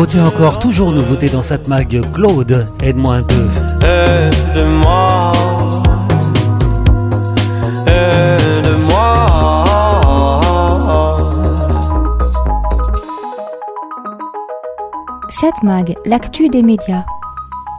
[0.00, 2.00] Nouveauté encore, toujours nouveauté dans cette mag.
[2.14, 3.46] Claude, aide-moi un peu.
[3.84, 5.32] Aide-moi,
[7.86, 9.64] aide-moi.
[15.28, 17.04] Cette mag, l'actu des médias.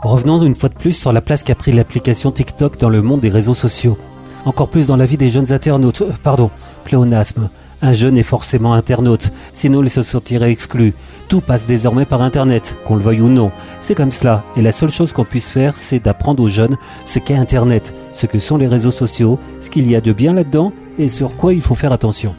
[0.04, 3.22] Revenons une fois de plus sur la place qu'a pris l'application TikTok dans le monde
[3.22, 3.98] des réseaux sociaux.
[4.46, 6.04] Encore plus dans la vie des jeunes internautes.
[6.04, 6.52] Euh, pardon,
[6.84, 7.50] pléonasme.
[7.84, 10.94] Un jeune est forcément internaute, sinon il se sentirait exclu.
[11.30, 13.52] Tout passe désormais par Internet, qu'on le veuille ou non.
[13.80, 17.18] C'est comme cela, et la seule chose qu'on puisse faire, c'est d'apprendre aux jeunes ce
[17.18, 20.74] qu'est Internet, ce que sont les réseaux sociaux, ce qu'il y a de bien là-dedans,
[21.00, 22.36] et sur quoi il faut faire attention.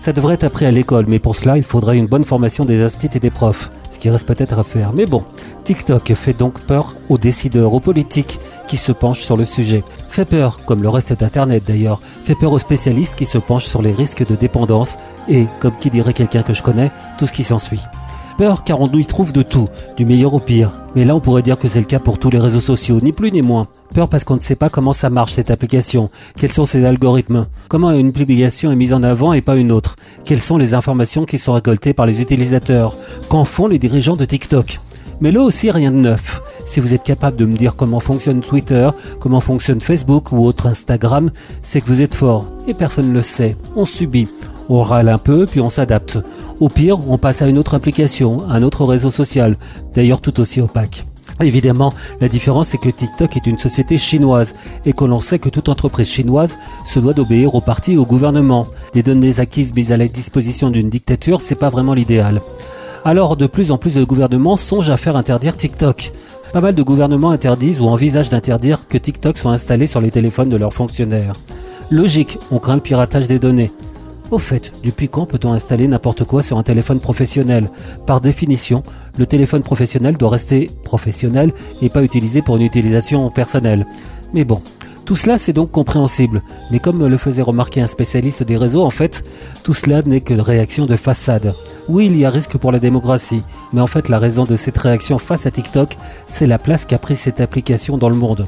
[0.00, 2.82] Ça devrait être appris à l'école, mais pour cela, il faudrait une bonne formation des
[2.82, 4.92] instituts et des profs, ce qui reste peut-être à faire.
[4.92, 5.24] Mais bon,
[5.64, 8.38] TikTok fait donc peur aux décideurs, aux politiques
[8.68, 9.82] qui se penchent sur le sujet.
[10.10, 13.80] Fait peur, comme le reste d'Internet d'ailleurs, fait peur aux spécialistes qui se penchent sur
[13.80, 17.44] les risques de dépendance et, comme qui dirait quelqu'un que je connais, tout ce qui
[17.44, 17.80] s'ensuit.
[18.36, 20.72] Peur car on y trouve de tout, du meilleur au pire.
[20.94, 23.12] Mais là on pourrait dire que c'est le cas pour tous les réseaux sociaux, ni
[23.12, 23.68] plus ni moins.
[23.94, 27.46] Peur parce qu'on ne sait pas comment ça marche cette application, quels sont ses algorithmes,
[27.68, 29.96] comment une publication est mise en avant et pas une autre,
[30.26, 32.96] quelles sont les informations qui sont récoltées par les utilisateurs,
[33.30, 34.80] qu'en font les dirigeants de TikTok?
[35.20, 36.42] Mais là aussi rien de neuf.
[36.64, 38.90] Si vous êtes capable de me dire comment fonctionne Twitter,
[39.20, 41.30] comment fonctionne Facebook ou autre Instagram,
[41.62, 42.46] c'est que vous êtes fort.
[42.66, 43.56] Et personne ne le sait.
[43.76, 44.28] On subit.
[44.68, 46.18] On râle un peu, puis on s'adapte.
[46.60, 49.56] Au pire, on passe à une autre application, un autre réseau social,
[49.94, 51.04] d'ailleurs tout aussi opaque.
[51.40, 54.54] Évidemment, la différence c'est que TikTok est une société chinoise
[54.84, 58.06] et que l'on sait que toute entreprise chinoise se doit d'obéir au parti et au
[58.06, 58.68] gouvernement.
[58.92, 62.40] Des données acquises mises à la disposition d'une dictature, c'est pas vraiment l'idéal.
[63.06, 66.10] Alors de plus en plus de gouvernements songent à faire interdire TikTok.
[66.54, 70.48] Pas mal de gouvernements interdisent ou envisagent d'interdire que TikTok soit installé sur les téléphones
[70.48, 71.36] de leurs fonctionnaires.
[71.90, 73.70] Logique, on craint le piratage des données.
[74.30, 77.68] Au fait, depuis quand peut-on installer n'importe quoi sur un téléphone professionnel?
[78.06, 78.82] Par définition,
[79.18, 81.52] le téléphone professionnel doit rester professionnel
[81.82, 83.86] et pas utilisé pour une utilisation personnelle.
[84.32, 84.62] Mais bon,
[85.04, 88.90] tout cela c'est donc compréhensible, mais comme le faisait remarquer un spécialiste des réseaux, en
[88.90, 89.24] fait,
[89.62, 91.54] tout cela n'est que réaction de façade.
[91.86, 93.42] Oui, il y a risque pour la démocratie,
[93.74, 96.98] mais en fait la raison de cette réaction face à TikTok, c'est la place qu'a
[96.98, 98.46] pris cette application dans le monde.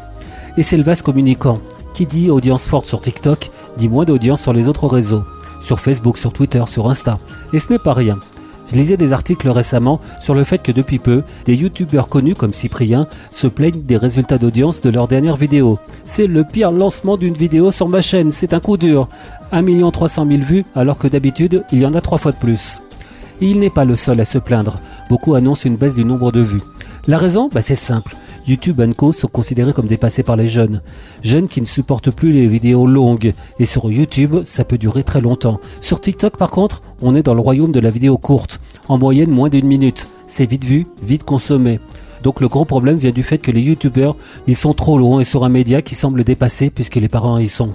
[0.56, 1.60] Et c'est le vaste communicant.
[1.92, 5.24] Qui dit audience forte sur TikTok, dit moins d'audience sur les autres réseaux.
[5.60, 7.18] Sur Facebook, sur Twitter, sur Insta.
[7.52, 8.18] Et ce n'est pas rien.
[8.68, 12.54] Je lisais des articles récemment sur le fait que depuis peu, des youtubeurs connus comme
[12.54, 15.78] Cyprien se plaignent des résultats d'audience de leurs dernières vidéos.
[16.04, 19.08] C'est le pire lancement d'une vidéo sur ma chaîne, c'est un coup dur.
[19.52, 22.80] 1 300 000 vues alors que d'habitude il y en a trois fois de plus.
[23.40, 24.80] Il n'est pas le seul à se plaindre.
[25.10, 26.62] Beaucoup annoncent une baisse du nombre de vues.
[27.06, 27.48] La raison?
[27.52, 28.16] Bah, C'est simple.
[28.48, 30.80] YouTube et Co sont considérés comme dépassés par les jeunes.
[31.22, 33.34] Jeunes qui ne supportent plus les vidéos longues.
[33.58, 35.60] Et sur YouTube, ça peut durer très longtemps.
[35.80, 38.60] Sur TikTok, par contre, on est dans le royaume de la vidéo courte.
[38.88, 40.06] En moyenne, moins d'une minute.
[40.28, 41.80] C'est vite vu, vite consommé.
[42.22, 44.16] Donc le gros problème vient du fait que les youtubeurs,
[44.46, 47.48] ils sont trop loin et sur un média qui semble dépasser puisque les parents y
[47.48, 47.70] sont.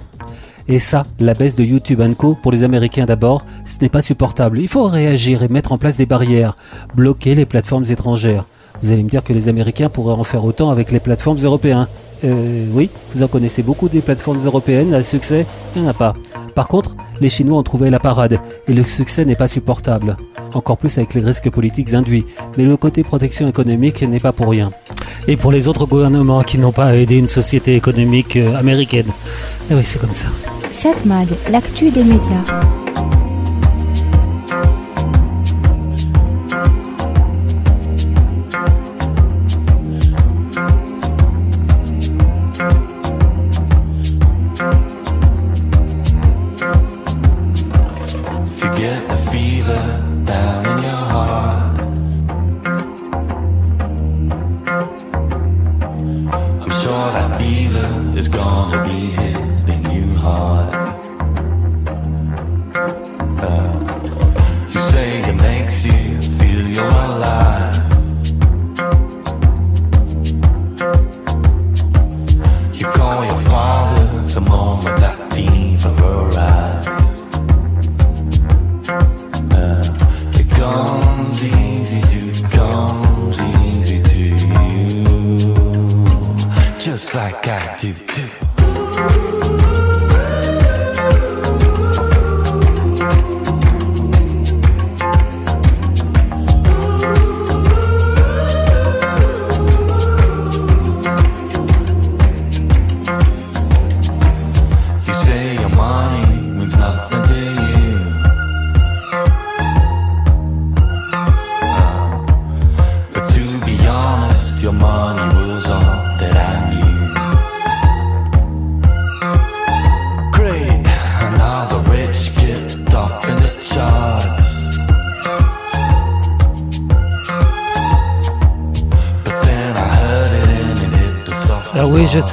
[0.68, 4.58] Et ça, la baisse de YouTube Co pour les Américains d'abord, ce n'est pas supportable.
[4.60, 6.56] Il faut réagir et mettre en place des barrières,
[6.94, 8.46] bloquer les plateformes étrangères.
[8.82, 11.86] Vous allez me dire que les Américains pourraient en faire autant avec les plateformes européennes.
[12.24, 15.94] Euh, oui, vous en connaissez beaucoup des plateformes européennes à succès Il n'y en a
[15.94, 16.14] pas.
[16.54, 20.16] Par contre, les Chinois ont trouvé la parade et le succès n'est pas supportable.
[20.54, 22.26] Encore plus avec les risques politiques induits.
[22.58, 24.72] Mais le côté protection économique n'est pas pour rien.
[25.28, 29.06] Et pour les autres gouvernements qui n'ont pas aidé une société économique euh, américaine.
[29.70, 30.26] Eh oui, c'est comme ça.
[30.72, 32.42] 7 Mag, l'actu des médias.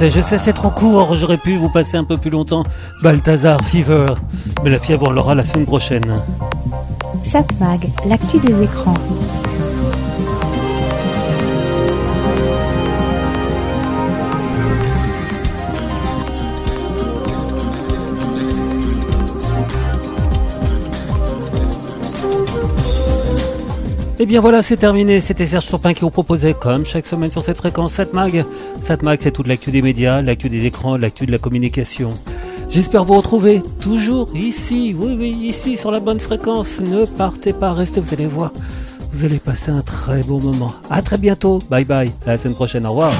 [0.08, 1.14] Je sais, c'est trop court.
[1.14, 2.64] J'aurais pu vous passer un peu plus longtemps.
[3.02, 4.06] Balthazar, Fever.
[4.64, 6.22] Mais la fièvre, on l'aura la semaine prochaine.
[7.22, 8.94] 7 Mag, l'actu des écrans.
[24.30, 25.20] Bien voilà, c'est terminé.
[25.20, 28.44] C'était Serge Surpin qui vous proposait, comme chaque semaine sur cette fréquence, 7 Mag.
[28.80, 32.14] 7 Mag, c'est toute l'actu des médias, l'actu des écrans, l'actu de la communication.
[32.68, 36.80] J'espère vous retrouver toujours ici, oui, oui, ici, sur la bonne fréquence.
[36.80, 38.52] Ne partez pas, restez, vous allez voir.
[39.10, 40.74] Vous allez passer un très bon moment.
[40.88, 41.60] À très bientôt.
[41.68, 42.12] Bye bye.
[42.24, 42.86] À la semaine prochaine.
[42.86, 43.12] Au revoir.